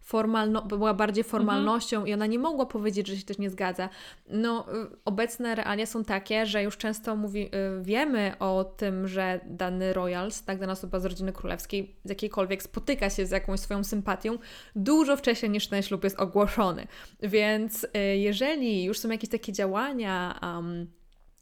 [0.00, 1.30] formalno, była bardziej mhm.
[1.30, 2.08] formalnością mhm.
[2.08, 3.88] i ona nie mogła powiedzieć, że się też nie zgadza.
[4.28, 9.40] No, y, obecne realia są takie, że już często mówi, y, wiemy o tym, że
[9.46, 13.84] dany royals, tak dana osoba z rodziny królewskiej, z jakiejkolwiek spotyka się z jakąś swoją
[13.84, 14.38] sympatią
[14.76, 16.86] dużo wcześniej niż ten ślub jest ogłoszony.
[17.22, 20.86] Więc y, jeżeli już są jakieś takie działania um,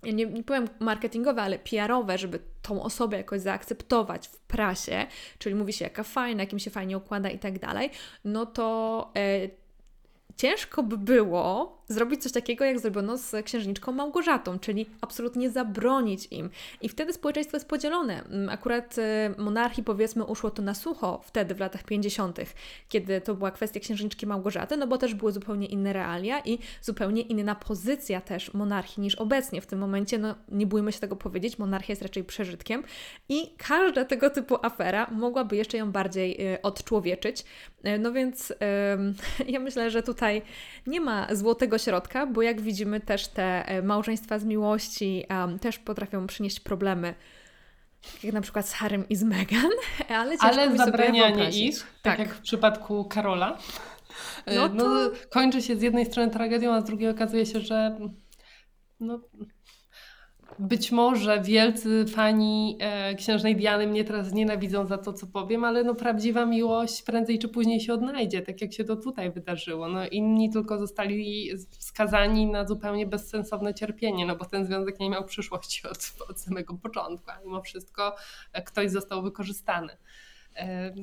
[0.02, 5.06] nie, nie powiem marketingowe, ale PR-owe, żeby tą osobę jakoś zaakceptować w prasie,
[5.38, 7.90] czyli mówi się jaka fajna, jakim się fajnie układa i tak dalej,
[8.24, 9.48] no to e,
[10.36, 16.50] ciężko by było zrobić coś takiego, jak zrobiono z księżniczką Małgorzatą, czyli absolutnie zabronić im.
[16.80, 18.24] I wtedy społeczeństwo jest podzielone.
[18.24, 19.02] Mm, akurat y,
[19.38, 22.38] monarchii, powiedzmy, uszło to na sucho wtedy, w latach 50.,
[22.88, 27.22] kiedy to była kwestia księżniczki Małgorzaty, no bo też były zupełnie inne realia i zupełnie
[27.22, 29.60] inna pozycja też monarchii niż obecnie.
[29.60, 32.84] W tym momencie, no nie bójmy się tego powiedzieć, monarchia jest raczej przeżytkiem
[33.28, 37.44] i każda tego typu afera mogłaby jeszcze ją bardziej y, odczłowieczyć.
[37.86, 38.54] Y, no więc
[39.48, 40.42] ja myślę, że tutaj
[40.86, 45.78] nie ma złotego środka, bo jak widzimy też te e, małżeństwa z miłości um, też
[45.78, 47.14] potrafią przynieść problemy.
[48.22, 49.70] Jak na przykład z Harrym i z Meghan,
[50.08, 52.18] ale ciężko Ale zabranianie ich, tak, tak.
[52.18, 53.58] jak w przypadku Karola,
[54.46, 54.74] e, no, to...
[54.74, 57.98] no, kończy się z jednej strony tragedią, a z drugiej okazuje się, że
[59.00, 59.20] no,
[60.58, 65.84] być może wielcy fani e, księżnej Diany mnie teraz nienawidzą za to, co powiem, ale
[65.84, 69.88] no prawdziwa miłość prędzej czy później się odnajdzie, tak jak się to tutaj wydarzyło.
[69.88, 75.24] No inni tylko zostali skazani na zupełnie bezsensowne cierpienie, no bo ten związek nie miał
[75.24, 78.16] przyszłości od, od samego początku, a mimo wszystko
[78.66, 79.96] ktoś został wykorzystany.
[80.56, 80.94] E,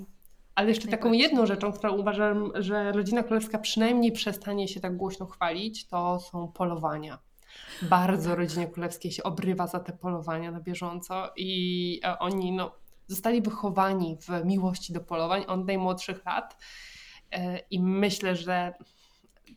[0.56, 5.26] ale jeszcze taką jedną rzeczą, którą uważam, że rodzina królewska przynajmniej przestanie się tak głośno
[5.26, 7.20] chwalić, to są polowania
[7.82, 12.72] bardzo rodzinie królewskiej się obrywa za te polowania na bieżąco i e, oni no,
[13.08, 16.58] zostali wychowani w miłości do polowań od najmłodszych lat
[17.32, 18.74] e, i myślę, że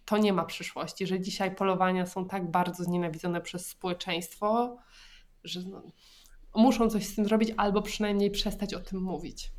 [0.05, 4.77] to nie ma przyszłości, że dzisiaj polowania są tak bardzo znienawidzone przez społeczeństwo,
[5.45, 5.83] że no,
[6.55, 9.53] muszą coś z tym zrobić albo przynajmniej przestać o tym mówić.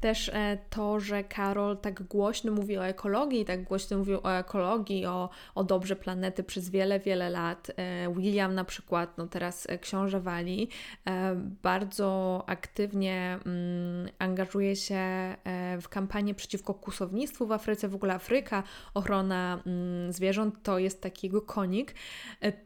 [0.00, 5.06] Też e, to, że Karol tak głośno mówi o ekologii, tak głośno mówił o ekologii,
[5.06, 7.70] o, o dobrze planety przez wiele, wiele lat.
[7.76, 10.68] E, William na przykład, no teraz e, książę Wali,
[11.62, 15.00] bardzo aktywnie mm, angażuje się
[15.82, 17.88] w kampanię przeciwko kusownictwu w Afryce.
[17.88, 18.62] W ogóle Afryka,
[18.94, 21.94] ochrona mm, zwierząt to jest taki jego konik.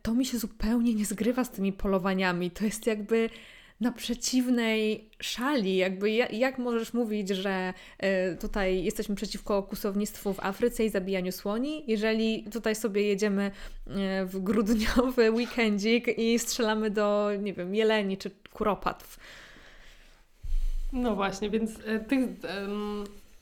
[0.02, 2.50] To mi się zupełnie nie zgrywa z tymi polowaniami.
[2.50, 3.30] To jest jakby
[3.80, 5.76] na przeciwnej szali.
[5.76, 7.74] Jakby jak, możesz mówić, że
[8.32, 13.50] y, tutaj jesteśmy przeciwko kusownictwu w Afryce i zabijaniu słoni, jeżeli tutaj sobie jedziemy
[13.86, 13.90] y,
[14.26, 19.18] w grudniowy weekendzik i strzelamy do, nie wiem, jeleni czy kuropatw.
[20.92, 22.28] No właśnie, więc y, tych,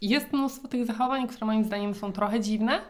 [0.03, 2.81] jest mnóstwo tych zachowań, które moim zdaniem są trochę dziwne,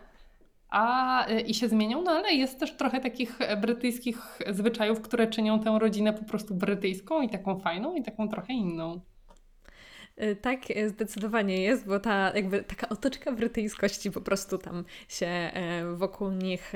[0.76, 5.60] a, y, i się zmienią, no ale jest też trochę takich brytyjskich zwyczajów, które czynią
[5.60, 9.00] tę rodzinę po prostu brytyjską i taką fajną i taką trochę inną.
[10.22, 15.26] Y, tak, y, zdecydowanie jest, bo ta jakby taka otoczka brytyjskości po prostu tam się
[15.26, 16.72] e, wokół nich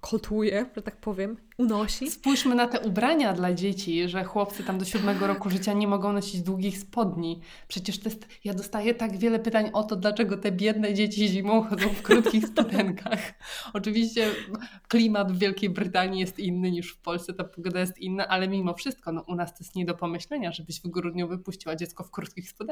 [0.00, 2.10] kotuje, że tak powiem unosi.
[2.10, 6.12] Spójrzmy na te ubrania dla dzieci, że chłopcy tam do siódmego roku życia nie mogą
[6.12, 7.40] nosić długich spodni.
[7.68, 11.62] Przecież to jest, ja dostaję tak wiele pytań o to, dlaczego te biedne dzieci zimą
[11.62, 13.34] chodzą w krótkich spodenkach.
[13.72, 14.30] Oczywiście
[14.88, 18.74] klimat w Wielkiej Brytanii jest inny niż w Polsce, ta pogoda jest inna, ale mimo
[18.74, 22.10] wszystko no, u nas to jest nie do pomyślenia, żebyś w grudniu wypuściła dziecko w
[22.10, 22.65] krótkich spodenkach.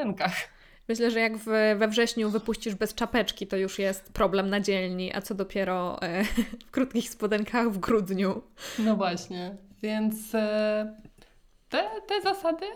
[0.89, 1.45] Myślę, że jak w,
[1.79, 6.25] we wrześniu wypuścisz bez czapeczki, to już jest problem na dzielni, a co dopiero e,
[6.67, 8.43] w krótkich spodenkach w grudniu.
[8.79, 10.97] No właśnie, więc e,
[11.69, 12.67] te, te zasady,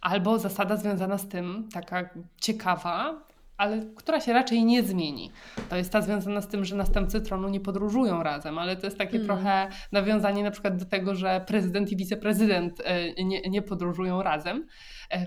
[0.00, 3.26] albo zasada związana z tym, taka ciekawa,
[3.56, 5.30] ale która się raczej nie zmieni.
[5.68, 8.98] To jest ta związana z tym, że następcy tronu nie podróżują razem, ale to jest
[8.98, 9.26] takie mm.
[9.26, 14.66] trochę nawiązanie na przykład do tego, że prezydent i wiceprezydent e, nie, nie podróżują razem,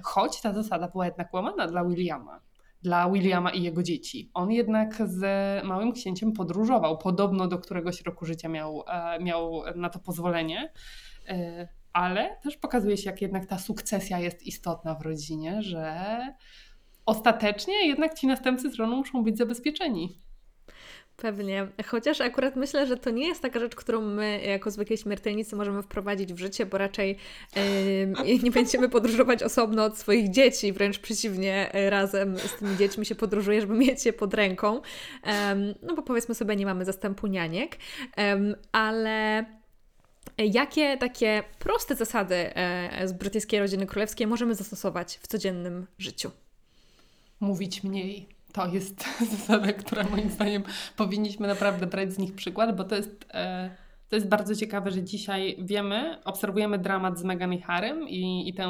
[0.03, 2.39] choć ta zasada była jednak łamana dla Williama
[2.81, 4.31] dla Williama i jego dzieci.
[4.33, 5.23] On jednak z
[5.65, 10.71] małym księciem podróżował, podobno do któregoś roku życia miał, e, miał na to pozwolenie,
[11.93, 16.19] ale też pokazuje się, jak jednak ta sukcesja jest istotna w rodzinie, że
[17.05, 20.19] ostatecznie jednak ci następcy tronu muszą być zabezpieczeni.
[21.17, 21.67] Pewnie.
[21.85, 25.83] Chociaż akurat myślę, że to nie jest taka rzecz, którą my jako zwykli śmiertelnicy możemy
[25.83, 27.17] wprowadzić w życie, bo raczej
[28.25, 33.15] yy, nie będziemy podróżować osobno od swoich dzieci, wręcz przeciwnie, razem z tymi dziećmi się
[33.15, 34.81] podróżuje, żeby mieć je pod ręką.
[35.81, 37.77] no bo powiedzmy sobie, nie mamy zastępu nianiek,
[38.71, 39.45] ale
[40.37, 46.31] Jakie takie proste zasady e, z brytyjskiej rodziny królewskiej możemy zastosować w codziennym życiu?
[47.39, 48.34] mówić mniej.
[48.55, 50.63] To jest zasada, która moim zdaniem
[50.95, 53.75] powinniśmy naprawdę brać z nich przykład, bo to jest, e,
[54.09, 58.53] to jest bardzo ciekawe, że dzisiaj wiemy, obserwujemy dramat z Meghan i Harrym i, i
[58.53, 58.67] tę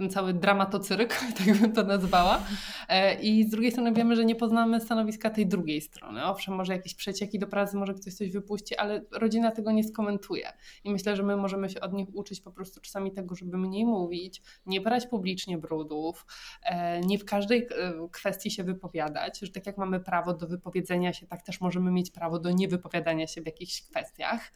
[0.00, 2.42] ten cały dramatocyryk, tak bym to nazwała.
[2.88, 6.24] E, I z drugiej strony wiemy, że nie poznamy stanowiska tej drugiej strony.
[6.24, 10.52] Owszem, może jakieś przecieki do pracy, może ktoś coś wypuści, ale rodzina tego nie skomentuje.
[10.84, 13.84] I myślę, że my możemy się od nich uczyć po prostu czasami tego, żeby mniej
[13.84, 16.26] mówić, nie brać publicznie brudów,
[16.62, 21.12] e, nie w każdej e, kwestii się wypowiadać, że tak jak mamy prawo do wypowiedzenia
[21.12, 24.52] się, tak też możemy mieć prawo do niewypowiadania się w jakichś kwestiach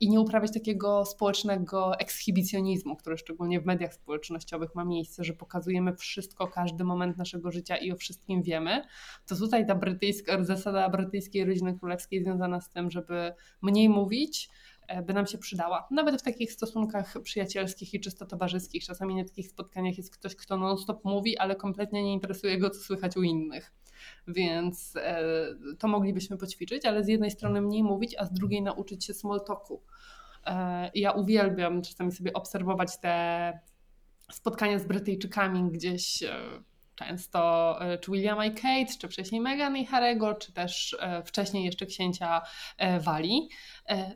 [0.00, 5.32] i nie uprawiać takiego społecznego ekshibicjonizmu, który szczególnie w mediach społecznych społecznościowych ma miejsce, że
[5.32, 8.82] pokazujemy wszystko, każdy moment naszego życia i o wszystkim wiemy,
[9.26, 14.50] to tutaj ta brytyjska, zasada brytyjskiej rodziny królewskiej związana z tym, żeby mniej mówić,
[14.88, 15.88] e, by nam się przydała.
[15.90, 18.84] Nawet w takich stosunkach przyjacielskich i czysto towarzyskich.
[18.84, 22.80] Czasami na takich spotkaniach jest ktoś, kto non-stop mówi, ale kompletnie nie interesuje go, co
[22.80, 23.72] słychać u innych.
[24.28, 25.22] Więc e,
[25.78, 29.40] to moglibyśmy poćwiczyć, ale z jednej strony mniej mówić, a z drugiej nauczyć się small
[29.46, 29.82] talku.
[30.46, 33.52] E, ja uwielbiam czasami sobie obserwować te
[34.34, 36.36] spotkania z Brytyjczykami gdzieś e,
[36.94, 38.54] często e, czy Williama i.
[38.54, 42.42] Kate, czy wcześniej Meghan i Harego, czy też e, wcześniej jeszcze księcia
[43.00, 43.48] Wali,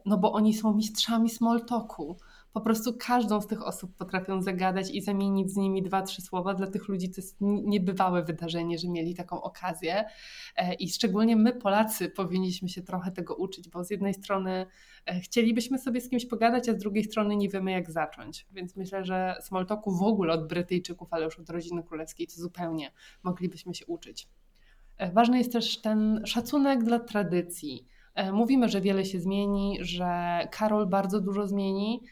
[0.05, 2.19] no bo oni są mistrzami small talku
[2.57, 6.55] po prostu każdą z tych osób potrafią zagadać i zamienić z nimi dwa, trzy słowa.
[6.55, 10.05] Dla tych ludzi to jest niebywałe wydarzenie, że mieli taką okazję.
[10.57, 14.67] E, I szczególnie my, Polacy, powinniśmy się trochę tego uczyć, bo z jednej strony
[15.07, 18.47] e, chcielibyśmy sobie z kimś pogadać, a z drugiej strony nie wiemy, jak zacząć.
[18.53, 22.93] Więc myślę, że Smoltoku w ogóle od Brytyjczyków, ale już od rodziny królewskiej, to zupełnie
[23.23, 24.29] moglibyśmy się uczyć.
[24.97, 27.87] E, ważny jest też ten szacunek dla tradycji.
[28.33, 32.03] Mówimy, że wiele się zmieni, że Karol bardzo dużo zmieni,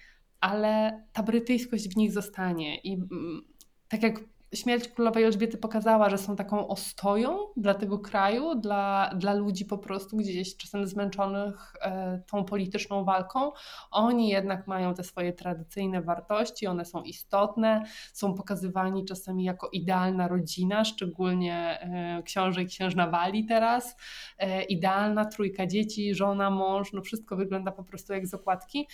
[0.45, 2.77] ale ta brytyjskość w nich zostanie.
[2.77, 3.43] I mm,
[3.89, 4.21] tak jak
[4.55, 9.79] śmierć królowej Elżbiety pokazała, że są taką ostoją dla tego kraju, dla, dla ludzi po
[9.79, 13.53] prostu gdzieś czasem zmęczonych e, tą polityczną walką.
[13.91, 20.29] Oni jednak mają te swoje tradycyjne wartości, one są istotne, są pokazywani czasami jako idealna
[20.29, 23.97] rodzina, szczególnie e, książę i księżna Wali teraz.
[24.39, 28.89] E, idealna trójka dzieci, żona, mąż, no wszystko wygląda po prostu jak z okładki.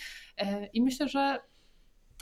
[0.73, 1.39] I myślę, że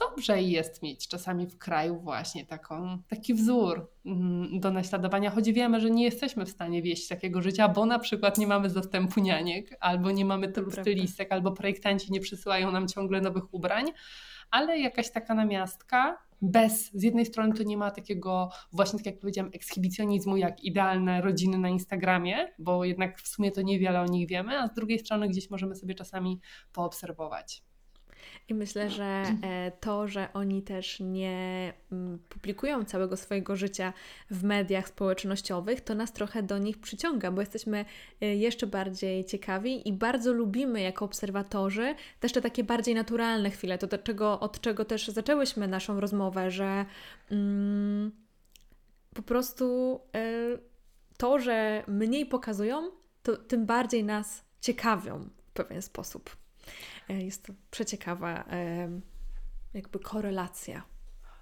[0.00, 5.80] dobrze jest mieć czasami w kraju właśnie taką, taki wzór mm, do naśladowania, choć wiemy,
[5.80, 9.76] że nie jesteśmy w stanie wieść takiego życia, bo na przykład nie mamy zastępu nianiek,
[9.80, 10.82] albo nie mamy tylu Prawda.
[10.82, 13.86] stylistek, albo projektanci nie przysyłają nam ciągle nowych ubrań,
[14.50, 19.18] ale jakaś taka namiastka, bez, z jednej strony to nie ma takiego właśnie, tak jak
[19.18, 24.28] powiedziałam, ekshibicjonizmu jak idealne rodziny na Instagramie, bo jednak w sumie to niewiele o nich
[24.28, 26.40] wiemy, a z drugiej strony gdzieś możemy sobie czasami
[26.72, 27.62] poobserwować.
[28.50, 33.92] I myślę, że e, to, że oni też nie mm, publikują całego swojego życia
[34.30, 37.84] w mediach społecznościowych, to nas trochę do nich przyciąga, bo jesteśmy
[38.20, 43.78] e, jeszcze bardziej ciekawi i bardzo lubimy jako obserwatorzy też te takie bardziej naturalne chwile,
[43.78, 46.84] to, czego, od czego też zaczęłyśmy naszą rozmowę, że
[47.30, 48.10] mm,
[49.14, 50.58] po prostu e,
[51.16, 52.90] to, że mniej pokazują,
[53.22, 56.39] to tym bardziej nas ciekawią w pewien sposób.
[57.10, 58.44] E, jest to przeciekawa
[59.74, 60.82] jakby korelacja.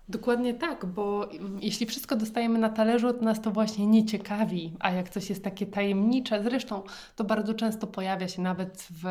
[0.09, 1.29] Dokładnie tak, bo
[1.61, 5.45] jeśli wszystko dostajemy na talerzu, to nas to właśnie nie ciekawi, a jak coś jest
[5.45, 6.83] takie tajemnicze, zresztą
[7.17, 9.03] to bardzo często pojawia się nawet w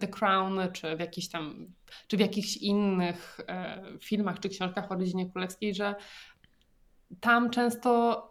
[0.00, 1.66] The Crown, czy w jakichś tam,
[2.08, 5.94] czy w jakichś innych e, filmach, czy książkach o rodzinie królewskiej, że
[7.20, 8.22] tam często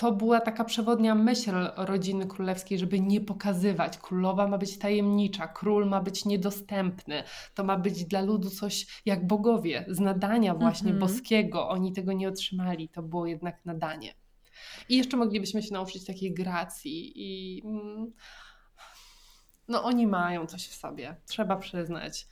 [0.00, 3.98] to była taka przewodnia myśl rodziny królewskiej, żeby nie pokazywać.
[3.98, 7.22] Królowa ma być tajemnicza, król ma być niedostępny.
[7.54, 11.00] To ma być dla ludu coś jak bogowie, z nadania właśnie mm -hmm.
[11.00, 11.68] boskiego.
[11.68, 14.14] Oni tego nie otrzymali, to było jednak nadanie.
[14.88, 18.12] I jeszcze moglibyśmy się nauczyć takiej gracji i mm,
[19.68, 22.26] no oni mają coś w sobie, trzeba przyznać.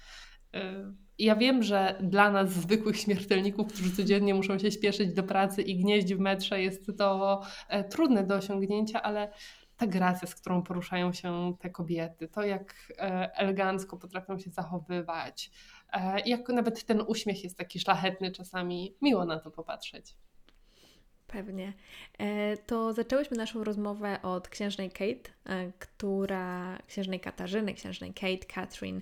[0.54, 5.62] Y, ja wiem, że dla nas, zwykłych śmiertelników, którzy codziennie muszą się śpieszyć do pracy
[5.62, 9.32] i gnieździ w metrze, jest to e, trudne do osiągnięcia, ale
[9.76, 15.50] ta gracja, z którą poruszają się te kobiety, to jak e, elegancko potrafią się zachowywać,
[15.92, 20.14] e, jak nawet ten uśmiech jest taki szlachetny czasami, miło na to popatrzeć.
[21.26, 21.72] Pewnie.
[22.66, 25.30] To zaczęłyśmy naszą rozmowę od księżnej Kate,
[25.78, 29.00] która, księżnej Katarzyny, księżnej Kate, Catherine,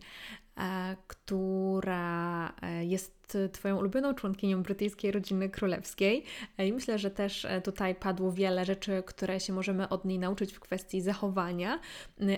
[1.06, 3.16] która e, jest
[3.52, 6.24] Twoją ulubioną członkinią brytyjskiej rodziny królewskiej.
[6.58, 10.52] E, I myślę, że też tutaj padło wiele rzeczy, które się możemy od niej nauczyć
[10.52, 11.80] w kwestii zachowania.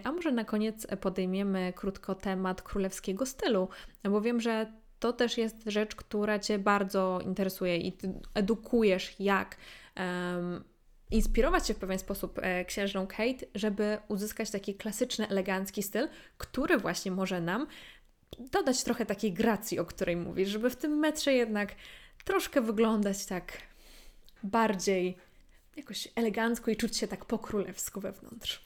[0.05, 3.69] A może na koniec podejmiemy krótko temat królewskiego stylu,
[4.05, 7.97] bo wiem, że to też jest rzecz, która Cię bardzo interesuje i
[8.35, 9.57] edukujesz, jak
[9.97, 10.64] um,
[11.11, 16.09] inspirować się w pewien sposób księżną Kate, żeby uzyskać taki klasyczny, elegancki styl,
[16.39, 17.66] który właśnie może nam
[18.53, 21.74] dodać trochę takiej gracji, o której mówisz, żeby w tym metrze jednak
[22.24, 23.53] troszkę wyglądać tak
[24.43, 25.16] bardziej
[25.76, 28.64] jakoś elegancko i czuć się tak po królewsku wewnątrz.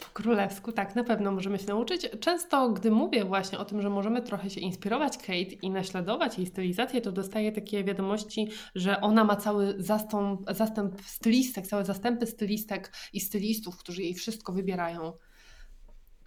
[0.00, 2.10] Po królewsku, tak, na pewno możemy się nauczyć.
[2.20, 6.46] Często, gdy mówię właśnie o tym, że możemy trochę się inspirować Kate i naśladować jej
[6.46, 12.92] stylizację, to dostaję takie wiadomości, że ona ma cały zastąp, zastęp stylistek, całe zastępy stylistek
[13.12, 15.12] i stylistów, którzy jej wszystko wybierają.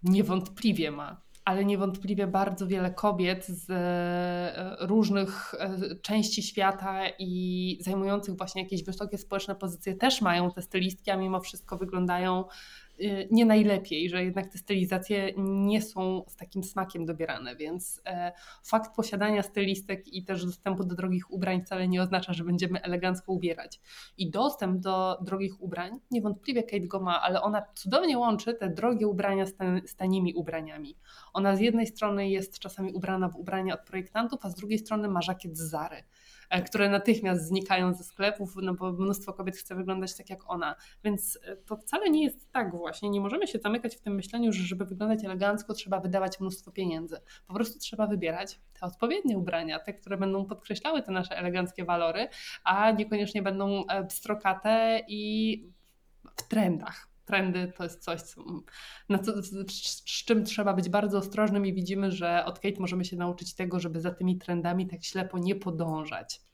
[0.04, 8.38] Niewątpliwie ma ale niewątpliwie bardzo wiele kobiet z e, różnych e, części świata i zajmujących
[8.38, 12.44] właśnie jakieś wysokie społeczne pozycje też mają te stylistki, a mimo wszystko wyglądają
[13.32, 18.32] nie najlepiej, że jednak te stylizacje nie są z takim smakiem dobierane, więc e,
[18.64, 23.32] fakt posiadania stylistek i też dostępu do drogich ubrań wcale nie oznacza, że będziemy elegancko
[23.32, 23.80] ubierać.
[24.18, 29.08] I dostęp do drogich ubrań, niewątpliwie Kate go ma, ale ona cudownie łączy te drogie
[29.08, 30.98] ubrania z, z tanimi ubraniami.
[31.34, 35.08] Ona z jednej strony jest czasami ubrana w ubrania od projektantów, a z drugiej strony
[35.08, 36.04] ma żakiet z Zary.
[36.50, 40.76] E, które natychmiast znikają ze sklepów, no bo mnóstwo kobiet chce wyglądać tak jak ona.
[41.04, 43.10] Więc e, to wcale nie jest tak właśnie.
[43.10, 47.18] Nie możemy się zamykać w tym myśleniu, że żeby wyglądać elegancko, trzeba wydawać mnóstwo pieniędzy.
[47.48, 52.28] Po prostu trzeba wybierać te odpowiednie ubrania, te, które będą podkreślały te nasze eleganckie walory,
[52.64, 55.64] a niekoniecznie będą e, pstrokate i
[56.38, 58.44] w trendach trendy to jest coś, co,
[59.10, 63.16] na co, z, czym trzeba być bardzo ostrożnym i widzimy, że od Kate możemy się
[63.18, 66.47] nauczyć tego, żeby za tymi trendami tak ślepo nie podążać.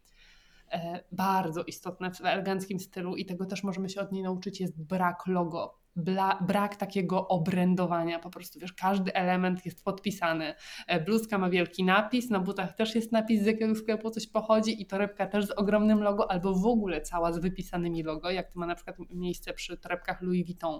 [0.74, 4.84] E, bardzo istotne w eleganckim stylu i tego też możemy się od niej nauczyć, jest
[4.84, 5.84] brak logo.
[5.95, 10.53] Bla, brak takiego obrędowania, po prostu wiesz, każdy element jest podpisany.
[10.88, 14.82] E, bluzka ma wielki napis, na butach też jest napis, z jakiego sklepu coś pochodzi
[14.82, 18.59] i torebka też z ogromnym logo, albo w ogóle cała z wypisanymi logo, jak to
[18.59, 20.80] ma na przykład miejsce przy torebkach Louis Vuitton.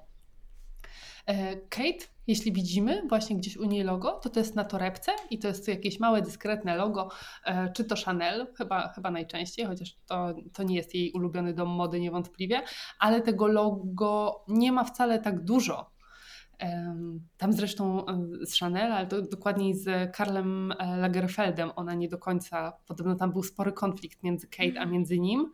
[1.26, 5.40] E, Kate, jeśli widzimy właśnie gdzieś u niej logo, to to jest na torebce i
[5.40, 7.10] to jest jakieś małe, dyskretne logo,
[7.46, 11.70] e, czy to Chanel, chyba, chyba najczęściej, chociaż to, to nie jest jej ulubiony dom
[11.70, 12.62] mody niewątpliwie,
[13.00, 15.94] ale tego logo nie ma wcale tak dużo.
[17.38, 22.74] Tam zresztą e, z Chanel, ale to dokładniej z Karlem Lagerfeldem, ona nie do końca,
[22.88, 25.52] podobno tam był spory konflikt między Kate a między nim.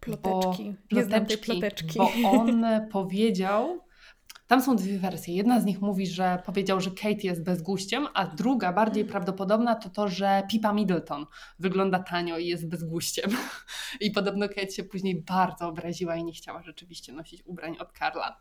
[0.00, 0.70] Ploteczki.
[0.70, 1.98] Bo, ploteczki, ploteczki.
[1.98, 3.80] Bo on powiedział,
[4.50, 5.34] tam są dwie wersje.
[5.34, 9.90] Jedna z nich mówi, że powiedział, że Kate jest bezguściem, a druga, bardziej prawdopodobna, to
[9.90, 11.26] to, że Pipa Middleton
[11.58, 13.30] wygląda tanio i jest bezguściem.
[14.00, 18.36] I podobno Kate się później bardzo obraziła i nie chciała rzeczywiście nosić ubrań od Karla.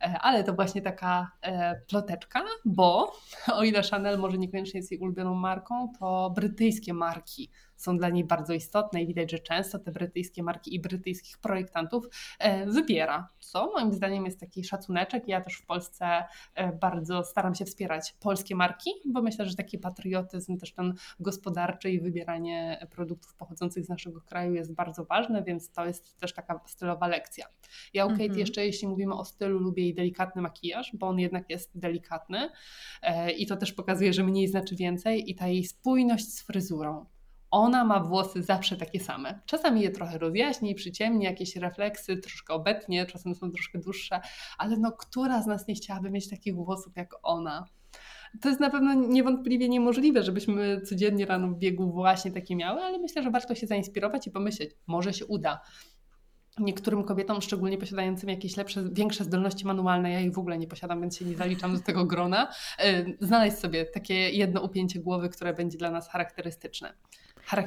[0.00, 3.12] E, ale to właśnie taka e, ploteczka, bo
[3.58, 7.50] o ile Chanel może niekoniecznie jest jej ulubioną marką, to brytyjskie marki
[7.82, 12.04] są dla niej bardzo istotne i widać, że często te brytyjskie marki i brytyjskich projektantów
[12.38, 15.28] e, wybiera, co moim zdaniem jest taki szacuneczek.
[15.28, 16.24] Ja też w Polsce
[16.54, 21.90] e, bardzo staram się wspierać polskie marki, bo myślę, że taki patriotyzm też ten gospodarczy
[21.90, 26.60] i wybieranie produktów pochodzących z naszego kraju jest bardzo ważne, więc to jest też taka
[26.66, 27.46] stylowa lekcja.
[27.94, 28.40] Ja u Kate mhm.
[28.40, 32.50] jeszcze, jeśli mówimy o stylu, lubię jej delikatny makijaż, bo on jednak jest delikatny
[33.02, 37.06] e, i to też pokazuje, że mniej znaczy więcej i ta jej spójność z fryzurą
[37.52, 39.40] ona ma włosy zawsze takie same.
[39.46, 44.20] Czasami je trochę rozjaśni, przyciemni, jakieś refleksy, troszkę obetnie, czasem są troszkę dłuższe,
[44.58, 47.66] ale no która z nas nie chciałaby mieć takich włosów jak ona?
[48.40, 52.98] To jest na pewno niewątpliwie niemożliwe, żebyśmy codziennie rano w biegu właśnie takie miały, ale
[52.98, 55.60] myślę, że warto się zainspirować i pomyśleć, może się uda
[56.58, 61.00] niektórym kobietom, szczególnie posiadającym jakieś lepsze, większe zdolności manualne, ja ich w ogóle nie posiadam,
[61.00, 62.48] więc się nie zaliczam do tego grona,
[62.78, 66.92] e, znaleźć sobie takie jedno upięcie głowy, które będzie dla nas charakterystyczne.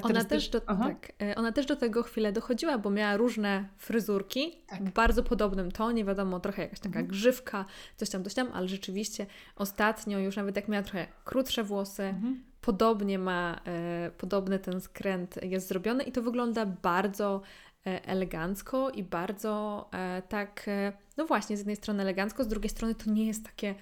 [0.04, 4.62] Ona też, do, tak, e, ona też do tego chwilę dochodziła, bo miała różne fryzurki
[4.68, 4.84] tak.
[4.84, 7.08] w bardzo podobnym tonie, wiadomo, trochę jakaś taka mhm.
[7.08, 7.66] grzywka,
[7.96, 9.26] coś tam, coś tam, ale rzeczywiście
[9.56, 12.44] ostatnio już nawet jak miała trochę krótsze włosy, mhm.
[12.62, 17.42] podobnie ma, e, podobny ten skręt jest zrobiony i to wygląda bardzo
[17.88, 22.70] e, elegancko i bardzo e, tak, e, no właśnie, z jednej strony elegancko, z drugiej
[22.70, 23.76] strony to nie jest takie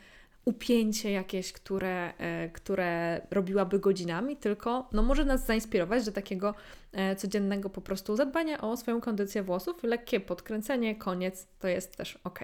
[0.45, 6.55] upięcie jakieś, które, e, które robiłaby godzinami, tylko no, może nas zainspirować do takiego
[6.91, 9.83] e, codziennego po prostu zadbania o swoją kondycję włosów.
[9.83, 12.39] Lekkie podkręcenie, koniec, to jest też ok.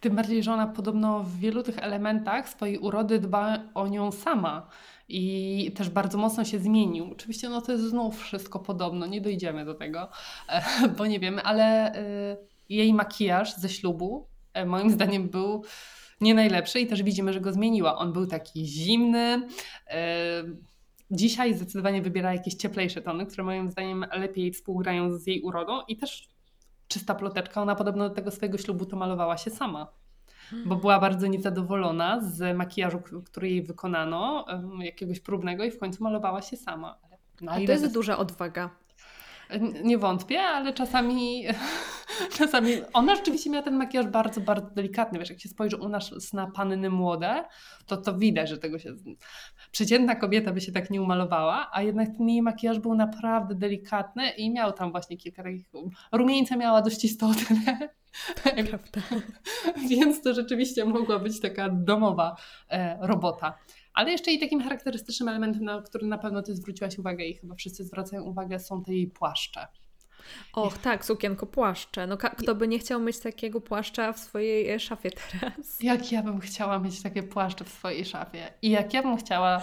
[0.00, 4.68] Tym bardziej, że ona podobno w wielu tych elementach swojej urody dba o nią sama
[5.08, 7.10] i też bardzo mocno się zmienił.
[7.12, 10.08] Oczywiście no to jest znów wszystko podobno, nie dojdziemy do tego,
[10.48, 11.92] e, bo nie wiemy, ale
[12.68, 14.26] jej makijaż ze ślubu
[14.66, 15.64] moim zdaniem był
[16.20, 17.96] nie najlepszy i też widzimy, że go zmieniła.
[17.98, 19.48] On był taki zimny.
[19.86, 20.44] E,
[21.10, 25.96] dzisiaj zdecydowanie wybiera jakieś cieplejsze tony, które moim zdaniem lepiej współgrają z jej urodą i
[25.96, 26.28] też
[26.88, 29.92] czysta ploteczka, ona podobno do tego swojego ślubu to malowała się sama.
[30.66, 34.46] Bo była bardzo niezadowolona z makijażu, który jej wykonano,
[34.78, 36.98] jakiegoś próbnego, i w końcu malowała się sama.
[37.40, 38.70] No, A to jest duża odwaga.
[39.84, 41.44] Nie wątpię, ale czasami,
[42.38, 45.18] czasami ona rzeczywiście miała ten makijaż bardzo, bardzo delikatny.
[45.18, 47.44] Wiesz, jak się spojrzy u nas na panny młode,
[47.86, 48.94] to to widać, że tego się...
[49.70, 54.30] Przeciętna kobieta by się tak nie umalowała, a jednak ten jej makijaż był naprawdę delikatny
[54.30, 55.64] i miał tam właśnie kilka takich...
[56.12, 57.88] Rumieńce miała dość istotne.
[58.70, 59.00] Prawda.
[59.88, 62.36] Więc to rzeczywiście mogła być taka domowa
[62.70, 63.58] e, robota.
[63.94, 67.54] Ale jeszcze i takim charakterystycznym elementem, na który na pewno Ty zwróciłaś uwagę i chyba
[67.54, 69.66] wszyscy zwracają uwagę, są te jej płaszcze.
[70.52, 72.06] Och, tak, sukienko płaszcze.
[72.06, 75.82] No kto by nie chciał mieć takiego płaszcza w swojej e, szafie teraz?
[75.82, 78.52] Jak ja bym chciała mieć takie płaszcze w swojej szafie.
[78.62, 79.62] I jak ja bym chciała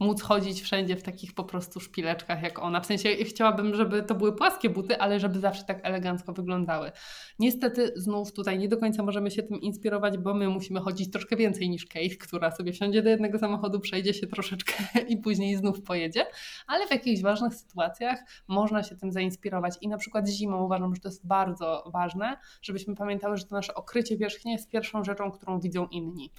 [0.00, 2.80] móc chodzić wszędzie w takich po prostu szpileczkach jak ona.
[2.80, 6.92] W sensie chciałabym, żeby to były płaskie buty, ale żeby zawsze tak elegancko wyglądały.
[7.38, 11.36] Niestety znów tutaj nie do końca możemy się tym inspirować, bo my musimy chodzić troszkę
[11.36, 14.74] więcej niż Kate, która sobie wsiądzie do jednego samochodu, przejdzie się troszeczkę
[15.08, 16.26] i później znów pojedzie,
[16.66, 21.00] ale w jakichś ważnych sytuacjach można się tym zainspirować i na przykład zimą uważam, że
[21.00, 25.60] to jest bardzo ważne, żebyśmy pamiętały, że to nasze okrycie wierzchnie jest pierwszą rzeczą, którą
[25.60, 26.30] widzą inni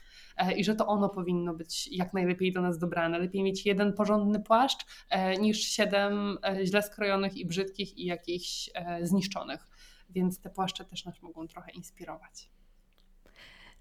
[0.57, 3.19] i że to ono powinno być jak najlepiej do nas dobrane.
[3.19, 8.69] Lepiej mieć jeden porządny płaszcz e, niż siedem e, źle skrojonych i brzydkich i jakichś
[9.01, 9.67] zniszczonych
[10.13, 12.49] więc te płaszcze też nas mogą trochę inspirować.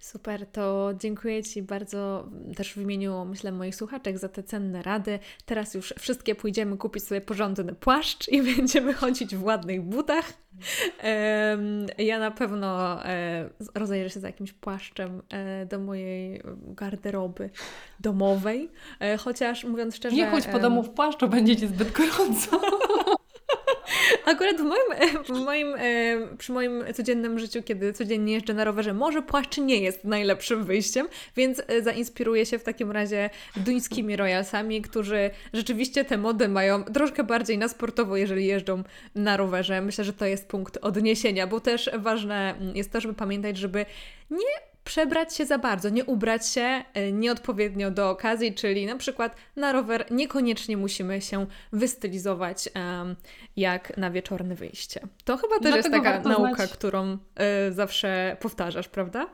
[0.01, 5.19] Super, to dziękuję Ci bardzo też w imieniu, myślę, moich słuchaczek za te cenne rady.
[5.47, 10.33] Teraz już wszystkie pójdziemy kupić sobie porządny płaszcz i będziemy chodzić w ładnych butach.
[11.99, 17.51] Ja na pewno e, rozejrzę się za jakimś płaszczem e, do mojej garderoby
[18.01, 18.71] domowej,
[19.01, 20.17] e, chociaż mówiąc szczerze...
[20.17, 22.61] Nie chodź po domu w płaszczu, będzie Ci zbyt gorąco.
[24.25, 28.95] Akurat w moim, w moim, e, przy moim codziennym życiu, kiedy codziennie jeżdżę na rowerze,
[28.95, 34.83] może płaszcz nie jest najlepszym wyjściem, więc e, zainspiruję się w takim razie duńskimi royalsami,
[34.83, 38.83] którzy rzeczywiście te mody mają troszkę bardziej na sportowo, jeżeli jeżdżą
[39.15, 39.81] na rowerze.
[39.81, 43.87] Myślę, że to jest punkt odniesienia, bo też ważne jest to, żeby pamiętać, żeby
[44.31, 49.37] nie przebrać się za bardzo, nie ubrać się e, nieodpowiednio do okazji, czyli na przykład
[49.57, 52.69] na rower niekoniecznie musimy się wystylizować
[53.57, 55.01] jak na wieczorne wyjście.
[55.25, 57.19] To chyba też Dlatego jest taka nauka, którą
[57.69, 59.27] y, zawsze powtarzasz, prawda?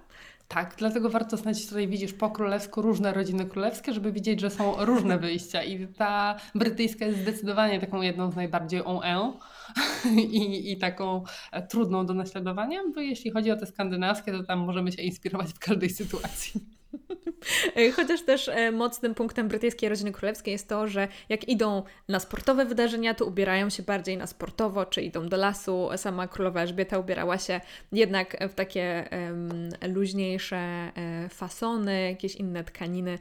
[0.48, 4.84] Tak, dlatego warto znać, tutaj widzisz po królewsku różne rodziny królewskie, żeby widzieć, że są
[4.84, 9.32] różne wyjścia i ta brytyjska jest zdecydowanie taką jedną z najbardziej on en
[10.18, 14.58] i, i taką e, trudną do naśladowania, bo jeśli chodzi o te skandynawskie, to tam
[14.58, 16.60] możemy się inspirować w każdej sytuacji.
[17.96, 22.64] Chociaż też e, mocnym punktem brytyjskiej rodziny królewskiej jest to, że jak idą na sportowe
[22.64, 25.88] wydarzenia, to ubierają się bardziej na sportowo, czy idą do lasu.
[25.96, 27.60] Sama królowa Elżbieta ubierała się
[27.92, 33.18] jednak w takie um, luźniejsze e, fasony, jakieś inne tkaniny.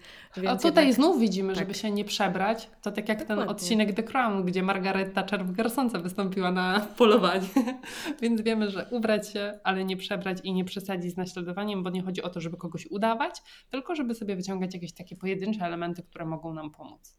[0.47, 0.93] A tutaj jednak...
[0.93, 1.59] znów widzimy, tak.
[1.59, 2.69] żeby się nie przebrać.
[2.81, 3.43] To tak jak Dokładnie.
[3.43, 7.47] ten odcinek The Crown, gdzie Margaret Thatcher w garsonce wystąpiła na polowanie.
[8.21, 12.01] Więc wiemy, że ubrać się, ale nie przebrać i nie przesadzić z naśladowaniem, bo nie
[12.01, 16.25] chodzi o to, żeby kogoś udawać, tylko żeby sobie wyciągać jakieś takie pojedyncze elementy, które
[16.25, 17.17] mogą nam pomóc.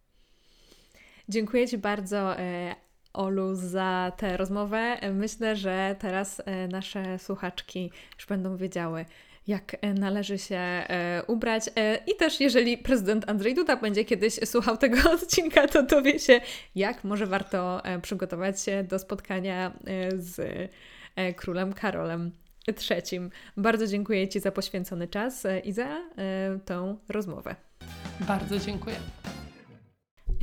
[1.28, 2.38] Dziękuję Ci bardzo.
[2.38, 2.74] E,
[3.12, 4.98] Olu, za tę rozmowę.
[5.12, 9.04] Myślę, że teraz e, nasze słuchaczki już będą wiedziały,
[9.46, 10.62] jak e, należy się
[11.26, 11.64] ubrać.
[12.06, 16.40] I też, jeżeli prezydent Andrzej Duda będzie kiedyś słuchał tego odcinka, to dowie się,
[16.74, 19.72] jak może warto przygotować się do spotkania
[20.16, 20.40] z
[21.36, 22.32] królem Karolem
[22.74, 23.30] trzecim.
[23.56, 27.56] Bardzo dziękuję Ci za poświęcony czas e, i za y, tą rozmowę.
[28.20, 28.96] Bardzo dziękuję.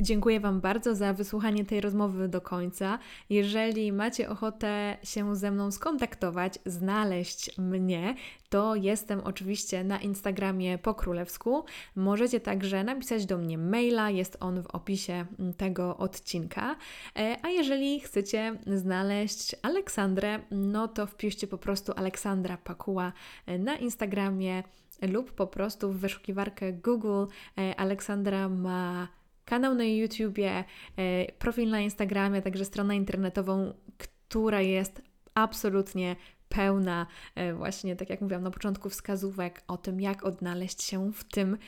[0.00, 2.98] Dziękuję Wam bardzo za wysłuchanie tej rozmowy do końca.
[3.30, 8.14] Jeżeli macie ochotę się ze mną skontaktować, znaleźć mnie,
[8.48, 11.64] to jestem oczywiście na Instagramie po królewsku.
[11.96, 15.26] Możecie także napisać do mnie maila, jest on w opisie
[15.56, 16.76] tego odcinka.
[17.16, 23.12] E, a jeżeli chcecie znaleźć Aleksandrę, no to wpiszcie po prostu Aleksandra Pakuła
[23.58, 24.62] na Instagramie
[25.02, 27.24] lub po prostu w wyszukiwarkę Google.
[27.58, 29.08] E, Aleksandra ma
[29.44, 30.64] kanał na YouTubie,
[30.96, 35.02] e, profil na Instagramie, także stronę internetową, która jest
[35.34, 36.16] absolutnie
[36.48, 41.24] pełna e, właśnie, tak jak mówiłam na początku, wskazówek o tym, jak odnaleźć się w
[41.24, 41.58] tym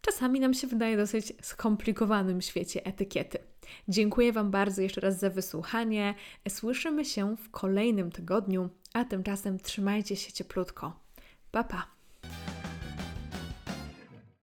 [0.00, 3.38] czasami nam się wydaje dosyć skomplikowanym świecie etykiety.
[3.88, 6.14] Dziękuję Wam bardzo jeszcze raz za wysłuchanie.
[6.48, 11.00] Słyszymy się w kolejnym tygodniu, a tymczasem trzymajcie się cieplutko.
[11.50, 11.86] Pa pa!